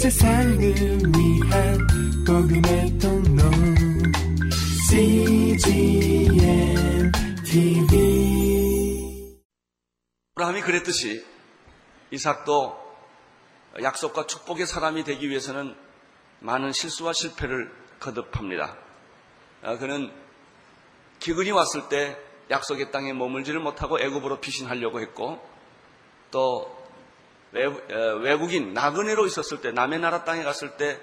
세상을 0.00 0.58
위한 0.58 1.78
복음의 2.26 2.98
통로 2.98 3.42
CGM 4.88 6.32
TV 7.44 9.36
아브라함이 10.36 10.62
그랬듯이 10.62 11.22
이삭도 12.12 12.80
약속과 13.82 14.26
축복의 14.26 14.66
사람이 14.66 15.04
되기 15.04 15.28
위해서는 15.28 15.76
많은 16.38 16.72
실수와 16.72 17.12
실패를 17.12 17.70
거듭합니다. 17.98 18.78
아, 19.62 19.76
그는 19.76 20.10
기근이 21.18 21.50
왔을 21.50 21.90
때 21.90 22.16
약속의 22.50 22.90
땅에 22.90 23.12
머물지를 23.12 23.60
못하고 23.60 24.00
애굽으로 24.00 24.40
피신하려고 24.40 25.02
했고 25.02 25.46
또 26.30 26.79
외국, 27.52 28.52
인 28.52 28.74
나그네로 28.74 29.26
있었을 29.26 29.60
때 29.60 29.72
남의 29.72 29.98
나라 29.98 30.24
땅에 30.24 30.42
갔을 30.42 30.76
때 30.76 31.00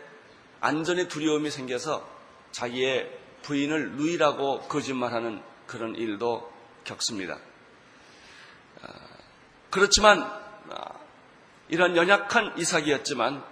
안전의 0.61 1.09
두려움이 1.09 1.51
생겨서 1.51 2.07
자기의 2.51 3.11
부인을 3.43 3.91
누이라고 3.91 4.61
거짓말하는 4.61 5.41
그런 5.67 5.95
일도 5.95 6.51
겪습니다. 6.85 7.37
아, 8.81 8.87
그렇지만 9.69 10.21
아, 10.21 10.99
이런 11.69 11.95
연약한 11.95 12.57
이삭이었지만 12.57 13.43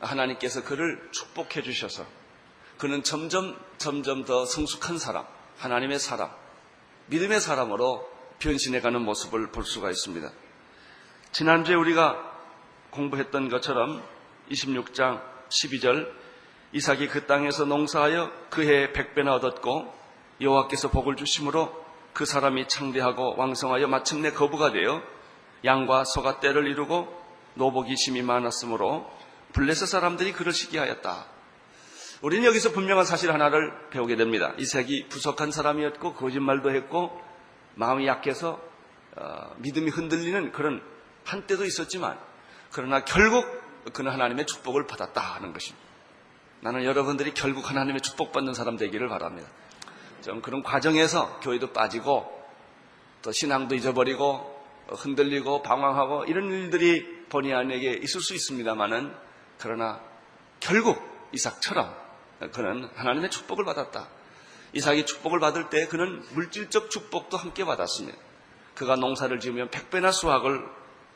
하나님께서 0.00 0.62
그를 0.62 1.08
축복해 1.10 1.62
주셔서 1.62 2.06
그는 2.78 3.02
점점 3.02 3.58
점점 3.78 4.24
더 4.24 4.46
성숙한 4.46 4.98
사람, 4.98 5.26
하나님의 5.58 5.98
사람, 5.98 6.30
믿음의 7.06 7.40
사람으로 7.40 8.08
변신해가는 8.38 9.02
모습을 9.02 9.50
볼 9.50 9.64
수가 9.64 9.90
있습니다. 9.90 10.30
지난주에 11.32 11.74
우리가 11.74 12.27
공부했던 12.90 13.48
것처럼 13.48 14.02
26장 14.50 15.22
12절 15.48 16.10
이삭이 16.72 17.08
그 17.08 17.26
땅에서 17.26 17.64
농사하여 17.64 18.30
그해 18.50 18.92
백배나 18.92 19.34
얻었고 19.34 19.92
여호와께서 20.40 20.90
복을 20.90 21.16
주심으로 21.16 21.86
그 22.12 22.24
사람이 22.24 22.68
창대하고 22.68 23.36
왕성하여 23.36 23.86
마침내 23.86 24.32
거부가 24.32 24.72
되어 24.72 25.02
양과 25.64 26.04
소가 26.04 26.40
때를 26.40 26.66
이루고 26.66 27.16
노복이 27.54 27.96
심이 27.96 28.22
많았으므로 28.22 29.10
블레셋 29.52 29.88
사람들이 29.88 30.32
그를 30.32 30.52
시기하였다. 30.52 31.26
우리는 32.20 32.44
여기서 32.44 32.72
분명한 32.72 33.04
사실 33.04 33.32
하나를 33.32 33.72
배우게 33.90 34.16
됩니다. 34.16 34.52
이삭이 34.58 35.08
부석한 35.08 35.52
사람이었고 35.52 36.14
거짓말도 36.14 36.70
했고 36.70 37.20
마음이 37.76 38.06
약해서 38.06 38.60
어, 39.16 39.54
믿음이 39.58 39.90
흔들리는 39.90 40.52
그런 40.52 40.82
한때도 41.24 41.64
있었지만 41.64 42.18
그러나 42.72 43.04
결국 43.04 43.46
그는 43.92 44.12
하나님의 44.12 44.46
축복을 44.46 44.86
받았다 44.86 45.20
하는 45.20 45.52
것입니다. 45.52 45.86
나는 46.60 46.84
여러분들이 46.84 47.34
결국 47.34 47.70
하나님의 47.70 48.00
축복받는 48.00 48.54
사람 48.54 48.76
되기를 48.76 49.08
바랍니다. 49.08 49.48
좀 50.22 50.42
그런 50.42 50.62
과정에서 50.62 51.38
교회도 51.40 51.72
빠지고 51.72 52.46
또 53.22 53.32
신앙도 53.32 53.74
잊어버리고 53.74 54.58
흔들리고 54.88 55.62
방황하고 55.62 56.24
이런 56.24 56.50
일들이 56.50 57.24
본의 57.28 57.54
아니게 57.54 57.92
있을 58.02 58.20
수 58.20 58.34
있습니다만은 58.34 59.14
그러나 59.58 60.00
결국 60.60 61.00
이삭처럼 61.32 61.94
그는 62.52 62.88
하나님의 62.94 63.30
축복을 63.30 63.64
받았다. 63.64 64.08
이삭이 64.72 65.06
축복을 65.06 65.40
받을 65.40 65.70
때 65.70 65.86
그는 65.86 66.22
물질적 66.32 66.90
축복도 66.90 67.36
함께 67.36 67.64
받았습니다. 67.64 68.18
그가 68.74 68.96
농사를 68.96 69.38
지으면 69.40 69.70
백배나 69.70 70.12
수확을 70.12 70.64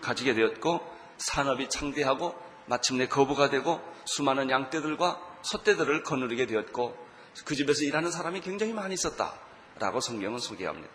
가지게 0.00 0.34
되었고 0.34 0.80
산업이 1.22 1.68
창대하고 1.68 2.34
마침내 2.66 3.06
거부가 3.06 3.48
되고 3.50 3.80
수많은 4.04 4.50
양떼들과 4.50 5.20
소떼들을 5.42 6.02
거느리게 6.02 6.46
되었고 6.46 6.96
그 7.44 7.54
집에서 7.54 7.84
일하는 7.84 8.10
사람이 8.10 8.40
굉장히 8.40 8.72
많이 8.72 8.94
있었다라고 8.94 10.00
성경은 10.00 10.38
소개합니다. 10.38 10.88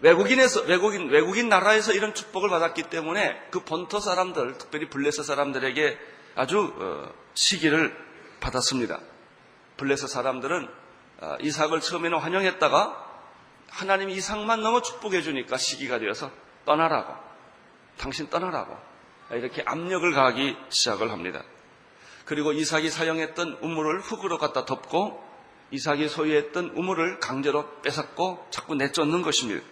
외국인에서 0.00 0.62
외국인 0.62 1.08
외국인 1.08 1.48
나라에서 1.48 1.92
이런 1.92 2.14
축복을 2.14 2.50
받았기 2.50 2.84
때문에 2.84 3.48
그 3.50 3.60
본토 3.64 3.98
사람들, 3.98 4.58
특별히 4.58 4.90
블레셋 4.90 5.24
사람들에게 5.24 5.98
아주 6.34 6.74
어, 6.76 7.12
시기를 7.34 7.96
받았습니다. 8.40 9.00
블레셋 9.78 10.08
사람들은 10.08 10.68
어, 11.20 11.36
이삭을 11.40 11.80
처음에는 11.80 12.18
환영했다가 12.18 13.04
하나님이 13.70 14.14
이삭만 14.14 14.62
너무 14.62 14.82
축복해 14.82 15.22
주니까 15.22 15.56
시기가 15.56 15.98
되어서 15.98 16.30
떠나라고, 16.66 17.14
당신 17.98 18.28
떠나라고 18.28 18.76
이렇게 19.32 19.62
압력을 19.64 20.10
가하기 20.12 20.56
시작을 20.68 21.10
합니다. 21.10 21.42
그리고 22.24 22.52
이삭이 22.52 22.90
사용했던 22.90 23.58
우물을 23.60 24.00
흙으로 24.00 24.38
갖다 24.38 24.64
덮고 24.64 25.24
이삭이 25.70 26.08
소유했던 26.08 26.72
우물을 26.76 27.20
강제로 27.20 27.80
뺏었고 27.82 28.46
자꾸 28.50 28.74
내쫓는 28.74 29.22
것입니다. 29.22 29.64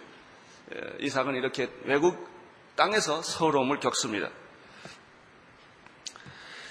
이삭은 0.99 1.35
이렇게 1.35 1.69
외국 1.83 2.27
땅에서 2.75 3.21
서러움을 3.21 3.79
겪습니다. 3.79 4.29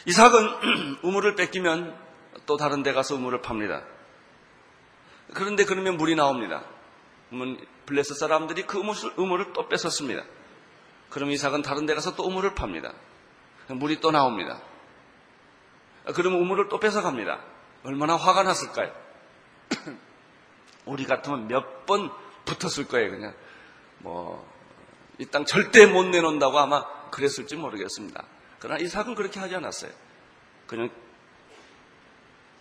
이삭은 0.07 1.01
우물을 1.05 1.35
뺏기면 1.37 1.97
또 2.47 2.57
다른 2.57 2.83
데 2.83 2.93
가서 2.93 3.15
우물을 3.15 3.41
팝니다. 3.41 3.83
그런데 5.33 5.65
그러면 5.65 5.97
물이 5.97 6.15
나옵니다. 6.17 6.65
블레스 7.87 8.15
사람들이 8.15 8.67
그 8.67 8.79
우물을 9.17 9.53
또 9.55 9.69
뺏었습니다. 9.69 10.25
그럼 11.15 11.31
이삭은 11.31 11.63
다른 11.63 11.87
데 11.87 11.95
가서 11.95 12.17
또 12.17 12.25
우물을 12.25 12.57
팝니다. 12.57 12.93
물이 13.69 14.01
또 14.01 14.11
나옵니다. 14.11 14.61
그러면 16.15 16.41
우물을 16.41 16.69
또 16.69 16.81
뺏어갑니다. 16.81 17.39
얼마나 17.85 18.17
화가 18.17 18.43
났을까요? 18.43 18.93
우리 20.87 21.05
같으면 21.05 21.47
몇 21.47 21.87
번 21.87 22.11
붙었을 22.47 22.89
거예요, 22.89 23.11
그냥. 23.11 23.35
뭐, 23.99 24.45
이 25.19 25.27
땅 25.27 25.45
절대 25.45 25.87
못 25.87 26.05
내놓는다고 26.07 26.59
아마 26.59 26.85
그랬을지 27.11 27.57
모르겠습니다. 27.57 28.25
그러나 28.59 28.81
이삭은 28.81 29.15
그렇게 29.15 29.39
하지 29.39 29.55
않았어요. 29.55 29.93
그냥 30.67 30.91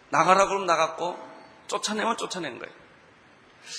나가라 0.10 0.46
그러면 0.46 0.68
나갔고 0.68 1.18
쫓아내면 1.68 2.18
쫓아낸 2.18 2.60
거예요. 2.60 2.74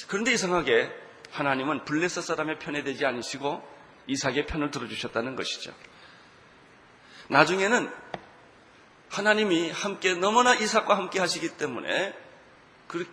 그런데 0.09 0.33
이상하게 0.33 0.91
하나님은 1.31 1.85
블레셋 1.85 2.25
사람의 2.25 2.59
편에 2.59 2.83
되지 2.83 3.07
않으시고 3.07 3.74
이삭의 4.07 4.47
편을 4.47 4.71
들어주셨다는 4.71 5.37
것이죠. 5.37 5.73
나중에는 7.29 7.91
하나님이 9.11 9.71
함께 9.71 10.15
너무나 10.15 10.55
이삭과 10.55 10.97
함께 10.97 11.21
하시기 11.21 11.57
때문에 11.57 12.15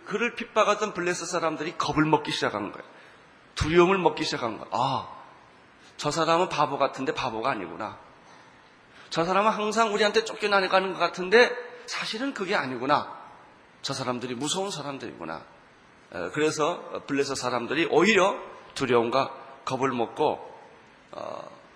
그를 0.06 0.36
핍박하던 0.36 0.94
블레셋 0.94 1.28
사람들이 1.28 1.78
겁을 1.78 2.06
먹기 2.06 2.32
시작한 2.32 2.72
거예요. 2.72 2.88
두려움을 3.56 3.98
먹기 3.98 4.24
시작한 4.24 4.58
거예요. 4.58 4.70
아, 4.72 5.10
저 5.98 6.12
사람은 6.12 6.50
바보 6.50 6.78
같은데 6.78 7.14
바보가 7.14 7.52
아니구나. 7.52 7.98
저 9.10 9.26
사람은 9.26 9.52
항상 9.52 9.94
우리한테 9.94 10.24
쫓겨나가는 10.24 10.94
것 10.94 11.00
같은데 11.00 11.52
사실은 11.86 12.34
그게 12.34 12.56
아니구나. 12.56 13.20
저 13.82 13.94
사람들이 13.94 14.36
무서운 14.36 14.72
사람들이구나. 14.72 15.44
그래서 16.34 17.04
블레셋 17.08 17.38
사람들이 17.38 17.88
오히려 17.92 18.36
두려움과 18.74 19.34
겁을 19.66 19.92
먹고 19.92 20.24
어, 20.34 20.51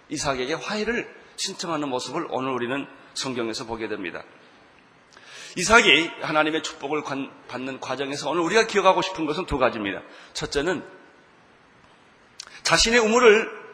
이삭에게 0.09 0.53
화해를 0.53 1.13
신청하는 1.35 1.89
모습을 1.89 2.27
오늘 2.29 2.51
우리는 2.51 2.87
성경에서 3.13 3.65
보게 3.65 3.87
됩니다. 3.87 4.23
이삭이 5.57 6.11
하나님의 6.21 6.63
축복을 6.63 7.03
받는 7.47 7.79
과정에서 7.79 8.29
오늘 8.29 8.41
우리가 8.43 8.67
기억하고 8.67 9.01
싶은 9.01 9.25
것은 9.25 9.45
두 9.45 9.57
가지입니다. 9.57 10.01
첫째는 10.33 10.85
자신의 12.63 12.99
우물을 12.99 13.65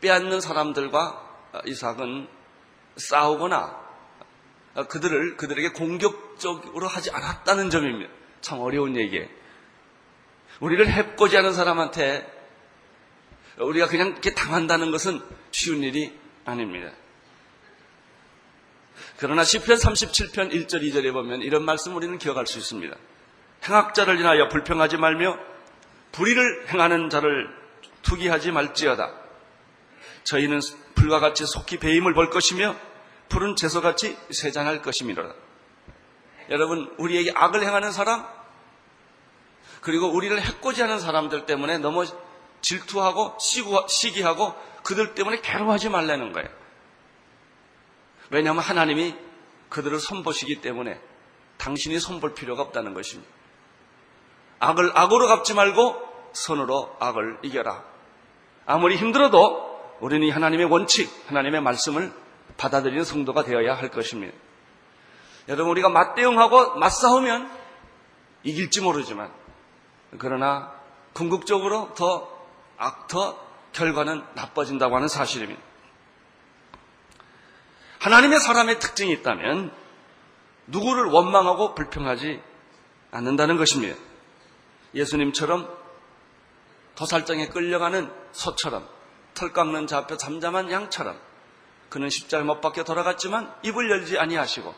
빼앗는 0.00 0.40
사람들과 0.40 1.22
이삭은 1.66 2.28
싸우거나 2.96 3.82
그들을 4.88 5.36
그들에게 5.36 5.70
공격적으로 5.70 6.86
하지 6.86 7.10
않았다는 7.10 7.70
점입니다. 7.70 8.12
참 8.40 8.60
어려운 8.60 8.96
얘기예요. 8.96 9.26
우리를 10.60 10.86
해코지 10.86 11.36
하는 11.36 11.52
사람한테 11.52 12.33
우리가 13.58 13.86
그냥 13.86 14.08
이렇게 14.08 14.34
당한다는 14.34 14.90
것은 14.90 15.20
쉬운 15.50 15.82
일이 15.82 16.12
아닙니다. 16.44 16.90
그러나 19.16 19.44
시편 19.44 19.76
37편 19.76 20.52
1절 20.52 20.82
2절에 20.82 21.12
보면 21.12 21.42
이런 21.42 21.64
말씀 21.64 21.94
우리는 21.94 22.18
기억할 22.18 22.46
수 22.46 22.58
있습니다. 22.58 22.96
행악자를 23.66 24.18
인하여 24.18 24.48
불평하지 24.48 24.96
말며 24.96 25.38
불의를 26.12 26.68
행하는 26.68 27.10
자를 27.10 27.48
투기하지 28.02 28.52
말지어다. 28.52 29.12
저희는 30.24 30.60
불과 30.94 31.20
같이 31.20 31.46
속히 31.46 31.78
배임을 31.78 32.14
볼 32.14 32.30
것이며 32.30 32.76
푸른 33.28 33.56
채소같이 33.56 34.16
세잔할 34.30 34.82
것이니라. 34.82 35.32
여러분, 36.50 36.94
우리에게 36.98 37.32
악을 37.34 37.62
행하는 37.62 37.90
사람, 37.90 38.26
그리고 39.80 40.08
우리를 40.08 40.40
해코지하는 40.40 40.98
사람들 40.98 41.46
때문에 41.46 41.78
너무 41.78 42.04
질투하고 42.64 43.36
시기하고 43.38 44.54
그들 44.82 45.14
때문에 45.14 45.40
괴로워하지 45.40 45.90
말라는 45.90 46.32
거예요. 46.32 46.48
왜냐하면 48.30 48.62
하나님이 48.62 49.14
그들을 49.68 50.00
손보시기 50.00 50.60
때문에 50.60 50.98
당신이 51.58 52.00
손볼 52.00 52.34
필요가 52.34 52.62
없다는 52.62 52.94
것입니다. 52.94 53.30
악을 54.60 54.92
악으로 54.94 55.26
갚지 55.28 55.54
말고 55.54 56.30
선으로 56.32 56.96
악을 56.98 57.40
이겨라. 57.42 57.84
아무리 58.66 58.96
힘들어도 58.96 59.98
우리는 60.00 60.28
하나님의 60.30 60.66
원칙, 60.66 61.10
하나님의 61.28 61.60
말씀을 61.60 62.12
받아들이는 62.56 63.04
성도가 63.04 63.44
되어야 63.44 63.74
할 63.74 63.90
것입니다. 63.90 64.34
여러분 65.48 65.70
우리가 65.72 65.90
맞대응하고 65.90 66.76
맞싸우면 66.76 67.50
이길지 68.42 68.80
모르지만 68.80 69.30
그러나 70.18 70.72
궁극적으로 71.12 71.92
더 71.94 72.33
악, 72.78 73.08
더 73.08 73.38
결과는 73.72 74.24
나빠진다고 74.34 74.96
하는 74.96 75.08
사실입니다. 75.08 75.60
하나님의 78.00 78.38
사람의 78.40 78.78
특징이 78.80 79.12
있다면 79.12 79.72
누구를 80.66 81.04
원망하고 81.06 81.74
불평하지 81.74 82.42
않는다는 83.10 83.56
것입니다. 83.56 83.96
예수님처럼 84.94 85.68
도살장에 86.94 87.48
끌려가는 87.48 88.10
소처럼 88.32 88.86
털 89.34 89.52
깎는 89.52 89.86
자 89.86 89.98
앞에 89.98 90.16
잠잠한 90.16 90.70
양처럼 90.70 91.18
그는 91.88 92.08
십자가에 92.08 92.44
못 92.44 92.60
박혀 92.60 92.84
돌아갔지만 92.84 93.52
입을 93.62 93.90
열지 93.90 94.18
아니하시고 94.18 94.74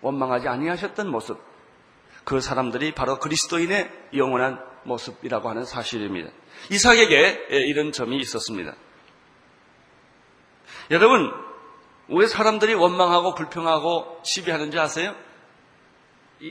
원망하지 0.00 0.48
아니하셨던 0.48 1.10
모습 1.10 1.40
그 2.24 2.40
사람들이 2.40 2.94
바로 2.94 3.18
그리스도인의 3.18 4.08
영원한 4.14 4.62
모습이라고 4.88 5.48
하는 5.48 5.64
사실입니다. 5.64 6.30
이삭에게 6.70 7.46
이런 7.50 7.92
점이 7.92 8.16
있었습니다. 8.16 8.74
여러분 10.90 11.32
왜 12.08 12.26
사람들이 12.26 12.74
원망하고 12.74 13.34
불평하고 13.34 14.20
시비하는지 14.24 14.78
아세요? 14.78 15.14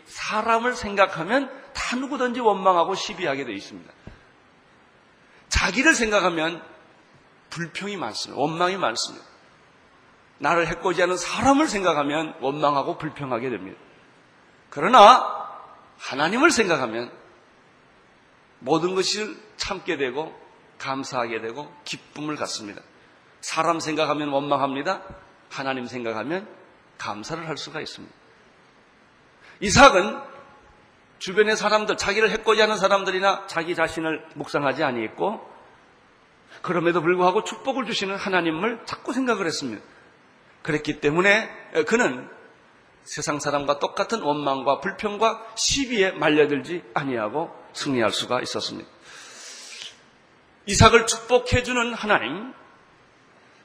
사람을 0.06 0.76
생각하면 0.76 1.50
다 1.74 1.96
누구든지 1.96 2.40
원망하고 2.40 2.96
시비하게 2.96 3.46
되어 3.46 3.56
있습니다. 3.56 3.92
자기를 5.50 5.96
생각하면 5.96 6.62
불평이 7.50 7.98
많습니다. 7.98 8.40
원망이 8.42 8.78
많습니다. 8.78 9.26
나를 10.40 10.68
해코지 10.68 11.02
하는 11.02 11.18
사람을 11.18 11.68
생각하면 11.68 12.36
원망하고 12.42 12.98
불평하게 12.98 13.50
됩니다. 13.50 13.80
그러나 14.70 15.48
하나님을 15.98 16.52
생각하면 16.52 17.12
모든 18.60 18.96
것을 18.96 19.36
참게 19.58 19.98
되고 19.98 20.38
감사하게 20.80 21.42
되고 21.42 21.72
기쁨을 21.84 22.36
갖습니다. 22.36 22.82
사람 23.42 23.80
생각하면 23.80 24.30
원망합니다. 24.30 25.02
하나님 25.50 25.86
생각하면 25.86 26.48
감사를 26.98 27.48
할 27.48 27.58
수가 27.58 27.80
있습니다. 27.82 28.14
이삭은 29.60 30.20
주변의 31.20 31.56
사람들, 31.56 31.98
자기를 31.98 32.30
해코지 32.30 32.62
하는 32.62 32.78
사람들이나 32.78 33.48
자기 33.48 33.74
자신을 33.74 34.24
묵상하지 34.36 34.84
아니했고 34.84 35.58
그럼에도 36.62 37.02
불구하고 37.02 37.44
축복을 37.44 37.86
주시는 37.86 38.16
하나님을 38.16 38.82
자꾸 38.86 39.14
생각을 39.14 39.46
했습니다. 39.46 39.84
그랬기 40.62 41.00
때문에 41.00 41.50
그는 41.88 42.30
세상 43.04 43.40
사람과 43.40 43.80
똑같은 43.80 44.22
원망과 44.22 44.80
불평과 44.82 45.46
시비에 45.56 46.12
말려들지 46.12 46.84
아니하고 46.94 47.56
승리할 47.78 48.12
수가 48.12 48.42
있었습니다. 48.42 48.90
이삭을 50.66 51.06
축복해주는 51.08 51.94
하나님, 51.94 52.54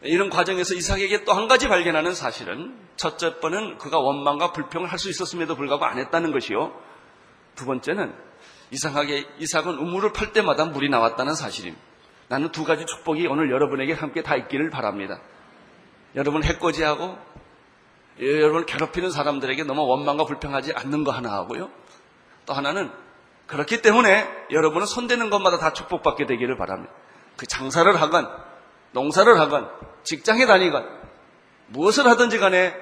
이런 0.03 0.31
과정에서 0.31 0.75
이삭에게 0.75 1.25
또 1.25 1.33
한 1.33 1.49
가지 1.49 1.69
발견하는 1.69 2.15
사실은 2.15 2.77
첫째 2.97 3.39
번은 3.41 3.79
그가 3.79 3.99
원망과 3.99 4.53
불평을 4.53 4.91
할 4.91 4.99
수 4.99 5.09
있었음에도 5.11 5.57
불구하고 5.57 5.85
안 5.85 5.99
했다는 5.99 6.33
것이요. 6.33 6.73
두 7.55 7.67
번째는 7.67 8.15
이상하게 8.71 9.29
이삭은 9.39 9.79
우물을 9.79 10.13
팔 10.13 10.33
때마다 10.33 10.65
물이 10.65 10.89
나왔다는 10.89 11.35
사실입니다. 11.35 11.83
나는 12.29 12.51
두 12.51 12.65
가지 12.65 12.87
축복이 12.87 13.27
오늘 13.27 13.51
여러분에게 13.51 13.93
함께 13.93 14.23
다 14.23 14.37
있기를 14.37 14.71
바랍니다. 14.71 15.21
여러분 16.15 16.43
해코지하고 16.43 17.19
여러분을 18.21 18.67
괴롭히는 18.67 19.11
사람들에게 19.11 19.65
너무 19.65 19.83
원망과 19.87 20.25
불평하지 20.25 20.73
않는 20.75 21.05
거 21.05 21.11
하나 21.11 21.33
하고요. 21.33 21.71
또 22.47 22.55
하나는 22.55 22.91
그렇기 23.53 23.83
때문에 23.83 24.29
여러분은 24.51 24.87
손대는 24.87 25.31
것마다 25.31 25.59
다 25.59 25.73
축복받게 25.73 26.27
되기를 26.27 26.57
바랍니다. 26.57 26.93
그 27.37 27.47
장사를 27.47 28.01
하건 28.01 28.29
농사를 28.93 29.39
하건 29.39 29.71
직장에 30.03 30.47
다니건 30.47 30.89
무엇을 31.69 32.07
하든지 32.07 32.39
간에 32.39 32.75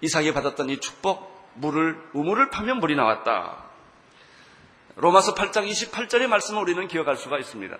이삭이 0.00 0.34
받았던 0.34 0.70
이 0.70 0.78
축복 0.78 1.30
물을 1.54 1.96
우물을 2.12 2.50
파면 2.50 2.78
물이 2.78 2.96
나왔다. 2.96 3.64
로마서 4.96 5.34
8장 5.34 5.68
28절의 5.68 6.26
말씀을 6.26 6.60
우리는 6.60 6.86
기억할 6.88 7.16
수가 7.16 7.38
있습니다. 7.38 7.76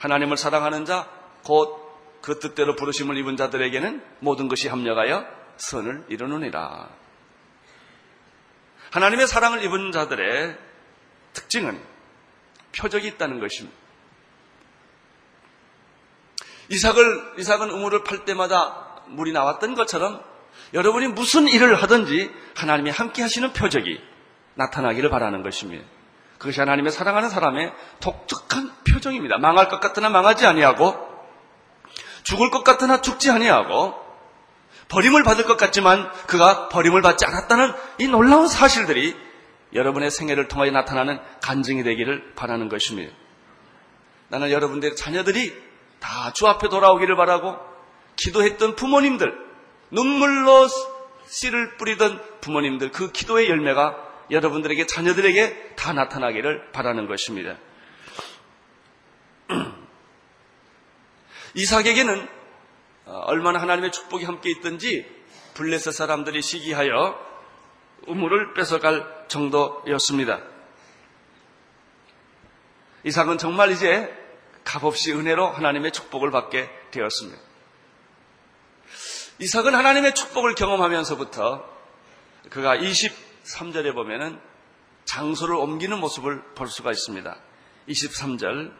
하나님을 0.00 0.36
사랑하는 0.36 0.84
자, 0.84 1.08
곧 1.44 1.84
그 2.24 2.38
뜻대로 2.38 2.74
부르심을 2.74 3.18
입은 3.18 3.36
자들에게는 3.36 4.02
모든 4.20 4.48
것이 4.48 4.66
합력하여 4.66 5.26
선을 5.58 6.06
이루느니라. 6.08 6.88
하나님의 8.92 9.26
사랑을 9.26 9.62
입은 9.62 9.92
자들의 9.92 10.56
특징은 11.34 11.80
표적이 12.76 13.08
있다는 13.08 13.40
것입니다. 13.40 13.76
이삭을, 16.68 17.34
이삭은 17.38 17.70
우물을 17.70 18.04
팔 18.04 18.24
때마다 18.24 19.02
물이 19.08 19.32
나왔던 19.32 19.74
것처럼 19.74 20.22
여러분이 20.72 21.08
무슨 21.08 21.46
일을 21.46 21.74
하든지 21.82 22.32
하나님이 22.56 22.90
함께 22.90 23.22
하시는 23.22 23.52
표적이 23.52 24.00
나타나기를 24.54 25.10
바라는 25.10 25.42
것입니다. 25.42 25.84
그것이 26.38 26.60
하나님의 26.60 26.90
사랑하는 26.90 27.28
사람의 27.28 27.72
독특한 28.00 28.72
표정입니다. 28.88 29.38
망할 29.38 29.68
것 29.68 29.80
같으나 29.80 30.08
망하지 30.08 30.46
아니하고 30.46 30.94
죽을 32.22 32.50
것 32.50 32.64
같으나 32.64 33.00
죽지 33.00 33.30
아니하고 33.30 33.94
버림을 34.88 35.22
받을 35.22 35.44
것 35.44 35.56
같지만 35.56 36.10
그가 36.26 36.68
버림을 36.68 37.02
받지 37.02 37.24
않았다는 37.24 37.72
이 37.98 38.08
놀라운 38.08 38.48
사실들이 38.48 39.16
여러분의 39.74 40.10
생애를 40.10 40.48
통하여 40.48 40.70
나타나는 40.70 41.18
간증이 41.42 41.82
되기를 41.82 42.34
바라는 42.34 42.68
것입니다. 42.68 43.12
나는 44.28 44.50
여러분들의 44.50 44.96
자녀들이 44.96 45.52
다 46.00 46.32
주 46.32 46.46
앞에 46.46 46.68
돌아오기를 46.68 47.16
바라고 47.16 47.56
기도했던 48.16 48.76
부모님들, 48.76 49.34
눈물로 49.90 50.68
씨를 51.26 51.76
뿌리던 51.76 52.40
부모님들 52.40 52.92
그 52.92 53.10
기도의 53.10 53.48
열매가 53.48 53.96
여러분들에게 54.30 54.86
자녀들에게 54.86 55.74
다 55.76 55.92
나타나기를 55.92 56.72
바라는 56.72 57.06
것입니다. 57.06 57.56
이삭에게는 61.54 62.28
어, 63.06 63.12
얼마나 63.26 63.60
하나님의 63.60 63.92
축복이 63.92 64.24
함께 64.24 64.50
있든지 64.50 65.06
블레셋 65.54 65.92
사람들이 65.92 66.42
시기하여 66.42 67.33
우물을 68.06 68.54
뺏어갈 68.54 69.26
정도였습니다. 69.28 70.40
이삭은 73.04 73.38
정말 73.38 73.70
이제 73.70 74.12
값없이 74.64 75.12
은혜로 75.12 75.48
하나님의 75.48 75.92
축복을 75.92 76.30
받게 76.30 76.70
되었습니다. 76.90 77.40
이삭은 79.38 79.74
하나님의 79.74 80.14
축복을 80.14 80.54
경험하면서부터 80.54 81.68
그가 82.50 82.76
23절에 82.76 83.94
보면은 83.94 84.38
장소를 85.04 85.54
옮기는 85.56 85.98
모습을 85.98 86.42
볼 86.54 86.68
수가 86.68 86.90
있습니다. 86.90 87.36
23절 87.88 88.72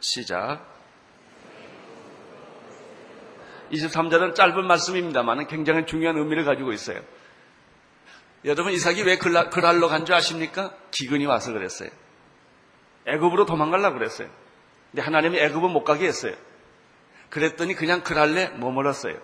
시작. 0.00 0.74
23절은 3.72 4.34
짧은 4.34 4.66
말씀입니다만 4.66 5.48
굉장히 5.48 5.86
중요한 5.86 6.16
의미를 6.16 6.44
가지고 6.44 6.72
있어요. 6.72 7.00
여러분 8.46 8.72
이삭이 8.72 9.02
왜 9.02 9.18
그랄로 9.18 9.88
간 9.88 10.06
줄 10.06 10.14
아십니까? 10.14 10.72
기근이 10.92 11.26
와서 11.26 11.52
그랬어요. 11.52 11.90
애굽으로 13.06 13.44
도망가려고 13.44 13.98
그랬어요. 13.98 14.30
근데 14.90 15.02
하나님이 15.02 15.38
애굽은 15.38 15.70
못 15.70 15.84
가게 15.84 16.06
했어요. 16.06 16.34
그랬더니 17.28 17.74
그냥 17.74 18.02
그랄에 18.02 18.50
머물렀어요. 18.50 19.18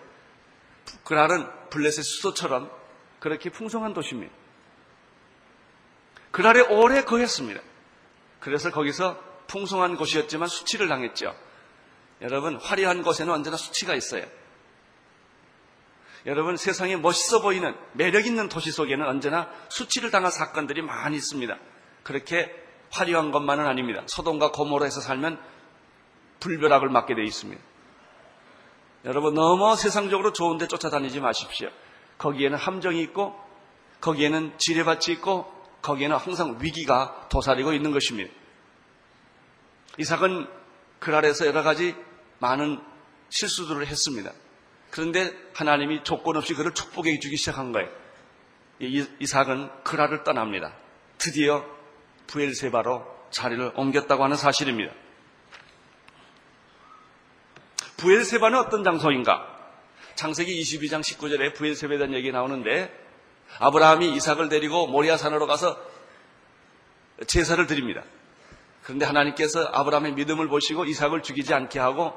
그랄은 1.04 1.46
블레셋 1.70 2.04
수도처럼 2.04 2.70
그렇게 3.20 3.50
풍성한 3.50 3.94
도시입니다. 3.94 4.32
그날에 6.32 6.60
오래 6.60 7.04
거했습니다. 7.04 7.60
그래서 8.40 8.70
거기서 8.70 9.22
풍성한 9.46 9.96
곳이었지만 9.96 10.48
수치를 10.48 10.88
당했죠. 10.88 11.34
여러분, 12.22 12.56
화려한 12.56 13.02
곳에는 13.02 13.32
언제나 13.32 13.56
수치가 13.56 13.94
있어요. 13.94 14.24
여러분, 16.26 16.56
세상에 16.56 16.96
멋있어 16.96 17.42
보이는 17.42 17.74
매력 17.92 18.26
있는 18.26 18.48
도시 18.48 18.70
속에는 18.70 19.06
언제나 19.06 19.48
수치를 19.68 20.10
당한 20.10 20.30
사건들이 20.30 20.82
많이 20.82 21.16
있습니다. 21.16 21.56
그렇게 22.02 22.54
화려한 22.90 23.32
것만은 23.32 23.66
아닙니다. 23.66 24.02
소돔과 24.06 24.52
고모라에서 24.52 25.00
살면 25.00 25.40
불벼락을 26.40 26.88
맞게 26.88 27.14
되어 27.14 27.24
있습니다. 27.24 27.60
여러분, 29.04 29.34
너무 29.34 29.74
세상적으로 29.76 30.32
좋은데 30.32 30.68
쫓아다니지 30.68 31.20
마십시오. 31.20 31.70
거기에는 32.18 32.56
함정이 32.56 33.00
있고 33.02 33.34
거기에는 34.00 34.58
지뢰밭이 34.58 35.14
있고 35.16 35.50
거기에는 35.82 36.16
항상 36.16 36.58
위기가 36.60 37.26
도사리고 37.28 37.72
있는 37.72 37.90
것입니다. 37.90 38.32
이삭은 39.98 40.46
그 41.00 41.16
아래서 41.16 41.46
여러 41.46 41.62
가지 41.62 41.96
많은 42.38 42.80
실수들을 43.30 43.86
했습니다. 43.86 44.30
그런데 44.92 45.32
하나님이 45.54 46.04
조건 46.04 46.36
없이 46.36 46.52
그를 46.52 46.74
축복해 46.74 47.18
주기 47.18 47.38
시작한 47.38 47.72
거예요. 47.72 47.88
이삭은 48.78 49.84
그라를 49.84 50.22
떠납니다. 50.22 50.74
드디어 51.16 51.64
부엘세바로 52.26 53.02
자리를 53.30 53.72
옮겼다고 53.74 54.22
하는 54.22 54.36
사실입니다. 54.36 54.92
부엘세바는 57.96 58.58
어떤 58.58 58.84
장소인가? 58.84 59.48
창세기 60.14 60.60
22장 60.60 61.00
19절에 61.00 61.54
부엘세바에 61.54 61.96
대한 61.96 62.12
얘기 62.12 62.30
나오는데 62.30 62.94
아브라함이 63.60 64.14
이삭을 64.16 64.50
데리고 64.50 64.88
모리아산으로 64.88 65.46
가서 65.46 65.82
제사를 67.26 67.66
드립니다. 67.66 68.02
그런데 68.82 69.06
하나님께서 69.06 69.70
아브라함의 69.72 70.12
믿음을 70.12 70.48
보시고 70.48 70.84
이삭을 70.84 71.22
죽이지 71.22 71.54
않게 71.54 71.78
하고 71.78 72.12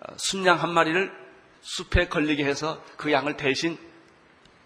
어, 0.00 0.16
순양 0.16 0.62
한 0.62 0.70
마리를 0.70 1.21
숲에 1.62 2.08
걸리게 2.08 2.44
해서 2.44 2.82
그 2.96 3.12
양을 3.12 3.36
대신 3.36 3.78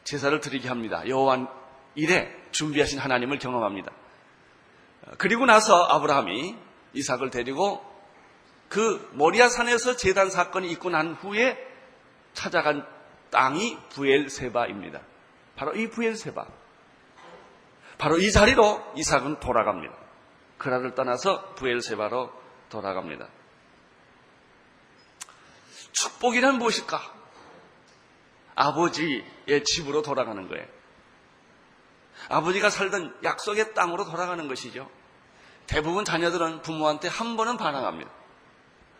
제사를 0.04 0.38
드리게 0.40 0.68
합니다. 0.68 1.06
여호와 1.06 1.48
이래 1.94 2.34
준비하신 2.50 2.98
하나님을 2.98 3.38
경험합니다. 3.38 3.92
어, 5.06 5.12
그리고 5.18 5.46
나서 5.46 5.84
아브라함이 5.84 6.56
이삭을 6.94 7.30
데리고 7.30 7.84
그 8.68 9.10
모리아 9.12 9.48
산에서 9.48 9.96
재단 9.96 10.30
사건이 10.30 10.70
있고 10.72 10.90
난 10.90 11.12
후에 11.12 11.56
찾아간 12.32 12.86
땅이 13.30 13.78
부엘세바입니다. 13.90 15.00
바로 15.56 15.74
이 15.74 15.88
부엘세바. 15.88 16.46
바로 17.98 18.18
이 18.18 18.30
자리로 18.30 18.92
이삭은 18.96 19.40
돌아갑니다. 19.40 19.94
그라를 20.58 20.94
떠나서 20.94 21.54
부엘세바로 21.54 22.30
돌아갑니다. 22.68 23.28
축복이란 25.96 26.58
무엇일까? 26.58 27.14
아버지의 28.54 29.64
집으로 29.64 30.02
돌아가는 30.02 30.46
거예요. 30.48 30.66
아버지가 32.28 32.70
살던 32.70 33.18
약속의 33.24 33.74
땅으로 33.74 34.04
돌아가는 34.04 34.46
것이죠. 34.46 34.88
대부분 35.66 36.04
자녀들은 36.04 36.62
부모한테 36.62 37.08
한 37.08 37.36
번은 37.36 37.56
반항합니다. 37.56 38.10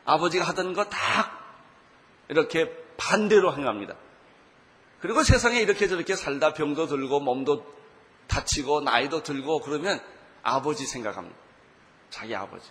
아버지가 0.05 0.45
하던 0.49 0.73
거 0.73 0.85
다 0.89 1.39
이렇게 2.29 2.73
반대로 2.97 3.55
행합니다. 3.55 3.95
그리고 5.01 5.23
세상에 5.23 5.61
이렇게 5.61 5.89
저렇게 5.89 6.17
살다 6.17 6.55
병도 6.55 6.87
들고 6.87 7.21
몸도 7.21 7.67
다치고 8.27 8.81
나이도 8.81 9.23
들고 9.23 9.61
그러면 9.61 10.01
아버지 10.43 10.87
생각합니다. 10.87 11.37
자기 12.11 12.35
아버지. 12.35 12.69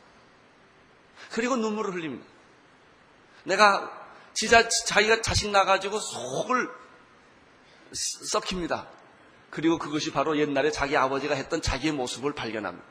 그리고 1.31 1.55
눈물을 1.55 1.93
흘립니다. 1.93 2.25
내가 3.43 4.04
진짜 4.35 4.67
자기가 4.67 5.21
자식 5.21 5.49
나가지고 5.49 5.97
속을 5.97 6.69
썩힙니다. 7.93 8.87
그리고 9.49 9.79
그것이 9.79 10.11
바로 10.11 10.37
옛날에 10.37 10.71
자기 10.71 10.97
아버지가 10.97 11.33
했던 11.35 11.61
자기의 11.61 11.93
모습을 11.93 12.35
발견합니다. 12.35 12.85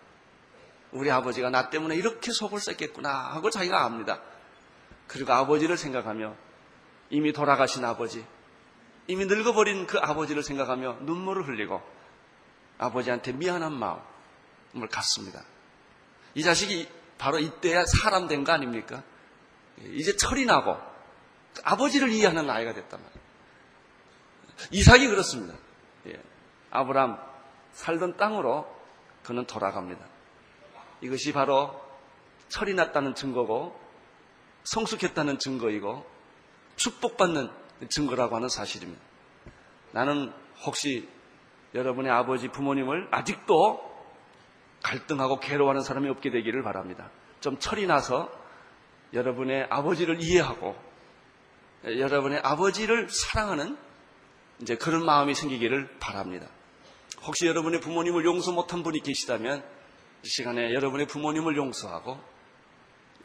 우리 0.93 1.11
아버지가 1.11 1.51
나 1.51 1.69
때문에 1.69 1.97
이렇게 1.97 2.33
속을 2.33 2.61
썩겠구나 2.61 3.11
하고 3.11 3.51
자기가 3.51 3.85
압니다. 3.85 4.23
그리고 5.07 5.35
아버지를 5.35 5.77
생각하며 5.77 6.35
이미 7.11 7.33
돌아가신 7.35 7.85
아버지, 7.85 8.25
이미 9.07 9.27
늙어버린 9.27 9.87
그 9.87 9.99
아버지를 9.99 10.43
생각하며 10.43 11.01
눈물을 11.03 11.47
흘리고 11.47 11.83
아버지한테 12.79 13.33
미안한 13.33 13.73
마음을 13.75 14.89
갖습니다. 14.91 15.45
이 16.35 16.43
자식이 16.43 16.89
바로 17.19 17.39
이때야 17.39 17.85
사람 17.85 18.29
된 18.29 18.45
거 18.45 18.53
아닙니까? 18.53 19.03
이제 19.93 20.17
철이 20.17 20.47
나고 20.47 20.94
아버지를 21.63 22.11
이해하는 22.11 22.47
나이가 22.47 22.73
됐단 22.73 23.01
말이에요. 23.01 23.25
이삭이 24.71 25.09
그렇습니다. 25.09 25.55
예. 26.07 26.21
아브람 26.71 27.19
살던 27.73 28.17
땅으로 28.17 28.67
그는 29.23 29.47
돌아갑니다. 29.47 30.05
이것이 31.01 31.33
바로 31.33 31.81
철이 32.49 32.75
났다는 32.75 33.15
증거고 33.15 33.79
성숙했다는 34.65 35.39
증거이고 35.39 36.07
축복받는 36.77 37.51
증거라고 37.89 38.37
하는 38.37 38.49
사실입니다. 38.49 39.03
나는 39.93 40.33
혹시 40.65 41.09
여러분의 41.75 42.11
아버지 42.13 42.49
부모님을 42.49 43.09
아직도 43.11 43.93
갈등하고 44.83 45.41
괴로워하는 45.41 45.83
사람이 45.83 46.09
없게 46.09 46.31
되기를 46.31 46.63
바랍니다. 46.63 47.11
좀 47.41 47.59
철이 47.59 47.87
나서 47.87 48.31
여러분의 49.13 49.67
아버지를 49.71 50.21
이해하고 50.21 50.77
여러분의 51.85 52.41
아버지를 52.43 53.09
사랑하는 53.11 53.77
이제 54.61 54.77
그런 54.77 55.05
마음이 55.05 55.35
생기기를 55.35 55.89
바랍니다. 56.01 56.47
혹시 57.23 57.47
여러분의 57.47 57.81
부모님을 57.81 58.25
용서 58.25 58.53
못한 58.53 58.83
분이 58.83 59.01
계시다면 59.01 59.65
이 60.23 60.29
시간에 60.29 60.73
여러분의 60.73 61.07
부모님을 61.07 61.57
용서하고 61.57 62.19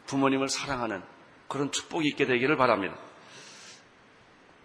부모님을 0.06 0.48
사랑하는 0.48 1.02
그런 1.48 1.72
축복이 1.72 2.08
있게 2.08 2.26
되기를 2.26 2.56
바랍니다. 2.56 2.96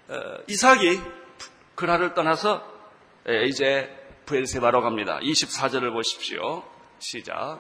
어, 0.08 0.38
이삭이 0.48 1.00
그라를 1.76 2.14
떠나서 2.14 2.64
이제 3.48 3.90
부엘세바로 4.26 4.82
갑니다. 4.82 5.20
24절을 5.22 5.92
보십시오. 5.94 6.64
시작. 7.00 7.60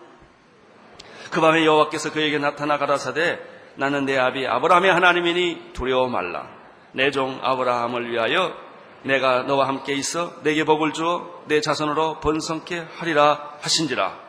그 1.31 1.41
밤에 1.41 1.65
여호와께서 1.65 2.11
그에게 2.11 2.37
나타나 2.37 2.77
가라사대 2.77 3.39
나는 3.77 4.05
내 4.05 4.17
아비 4.17 4.47
아브라함의 4.47 4.91
하나님이니 4.91 5.71
두려워 5.73 6.07
말라. 6.07 6.47
내 6.93 7.11
종 7.11 7.39
아브라함을 7.41 8.11
위하여 8.11 8.55
내가 9.03 9.43
너와 9.43 9.67
함께 9.67 9.93
있어 9.93 10.41
내게 10.43 10.63
복을 10.63 10.93
주어 10.93 11.43
내 11.47 11.61
자손으로 11.61 12.19
번성케 12.21 12.87
하리라 12.97 13.57
하신지라. 13.61 14.25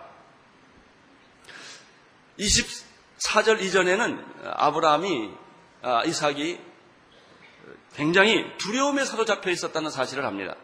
24절 2.39 3.61
이전에는 3.63 4.25
아브라함이 4.57 5.31
아, 5.83 6.03
이삭이 6.05 6.59
굉장히 7.95 8.45
두려움에 8.59 9.05
사로잡혀 9.05 9.51
있었다는 9.51 9.91
사실을 9.91 10.25
합니다. 10.27 10.55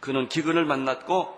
그는 0.00 0.28
기근을 0.28 0.64
만났고 0.64 1.36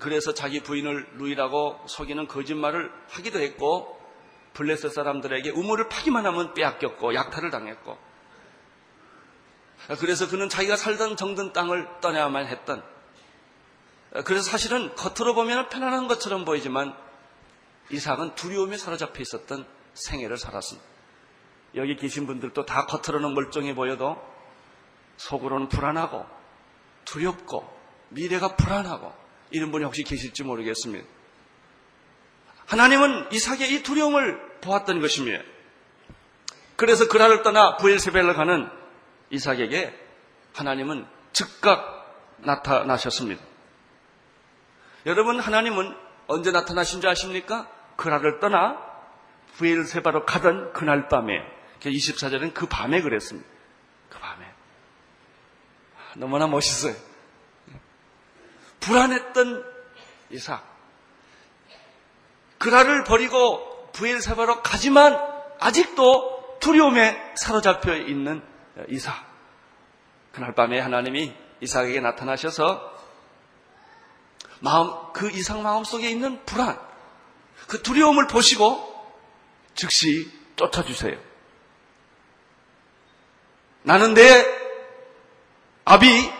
그래서 0.00 0.34
자기 0.34 0.60
부인을 0.60 1.06
루이라고 1.14 1.84
속이는 1.86 2.26
거짓말을 2.26 2.90
하기도 3.10 3.40
했고 3.40 3.98
블레셋 4.54 4.92
사람들에게 4.92 5.50
우물을 5.50 5.88
파기만 5.88 6.26
하면 6.26 6.54
빼앗겼고 6.54 7.14
약탈을 7.14 7.50
당했고 7.50 7.98
그래서 9.98 10.28
그는 10.28 10.48
자기가 10.48 10.76
살던 10.76 11.16
정든 11.16 11.52
땅을 11.52 12.00
떠나야만 12.00 12.46
했던 12.46 12.82
그래서 14.24 14.42
사실은 14.42 14.94
겉으로 14.94 15.34
보면 15.34 15.68
편안한 15.70 16.06
것처럼 16.06 16.44
보이지만 16.44 16.94
이삭은 17.90 18.34
두려움에 18.34 18.76
사로잡혀 18.76 19.22
있었던 19.22 19.66
생애를 19.94 20.36
살았습니다. 20.38 20.86
여기 21.74 21.96
계신 21.96 22.26
분들도 22.26 22.64
다 22.66 22.86
겉으로는 22.86 23.34
멀쩡해 23.34 23.74
보여도 23.74 24.22
속으로는 25.16 25.68
불안하고 25.68 26.26
두렵고 27.04 27.68
미래가 28.10 28.56
불안하고 28.56 29.12
이런 29.50 29.72
분이 29.72 29.84
혹시 29.84 30.04
계실지 30.04 30.44
모르겠습니다. 30.44 31.06
하나님은 32.72 33.30
이삭의 33.30 33.70
이 33.70 33.82
두려움을 33.82 34.60
보았던 34.62 35.02
것입니다. 35.02 35.44
그래서 36.76 37.06
그날을 37.06 37.42
떠나 37.42 37.76
부엘세벨을 37.76 38.32
가는 38.32 38.66
이삭에게 39.28 39.94
하나님은 40.54 41.06
즉각 41.34 42.16
나타나셨습니다. 42.38 43.44
여러분 45.04 45.38
하나님은 45.38 45.94
언제 46.28 46.50
나타나신 46.50 47.02
줄 47.02 47.10
아십니까? 47.10 47.68
그날을 47.96 48.40
떠나 48.40 48.80
부엘세바로 49.58 50.24
가던 50.24 50.72
그날 50.72 51.08
밤에 51.08 51.44
24절은 51.80 52.54
그 52.54 52.66
밤에 52.66 53.02
그랬습니다. 53.02 53.46
그 54.08 54.18
밤에 54.18 54.46
너무나 56.16 56.46
멋있어요. 56.46 56.94
불안했던 58.80 59.62
이삭. 60.30 60.71
그라를 62.62 63.02
버리고 63.02 63.90
부엘사바로 63.90 64.62
가지만 64.62 65.18
아직도 65.58 66.58
두려움에 66.60 67.32
사로잡혀 67.34 67.96
있는 67.96 68.40
이삭. 68.88 69.16
그날 70.30 70.54
밤에 70.54 70.78
하나님이 70.78 71.34
이삭에게 71.60 71.98
나타나셔서 71.98 72.92
마음, 74.60 74.92
그 75.12 75.28
이삭 75.32 75.60
마음 75.60 75.82
속에 75.82 76.08
있는 76.08 76.40
불안, 76.44 76.78
그 77.66 77.82
두려움을 77.82 78.28
보시고 78.28 79.12
즉시 79.74 80.30
쫓아주세요. 80.54 81.18
나는 83.82 84.14
내 84.14 84.22
아비 85.84 86.32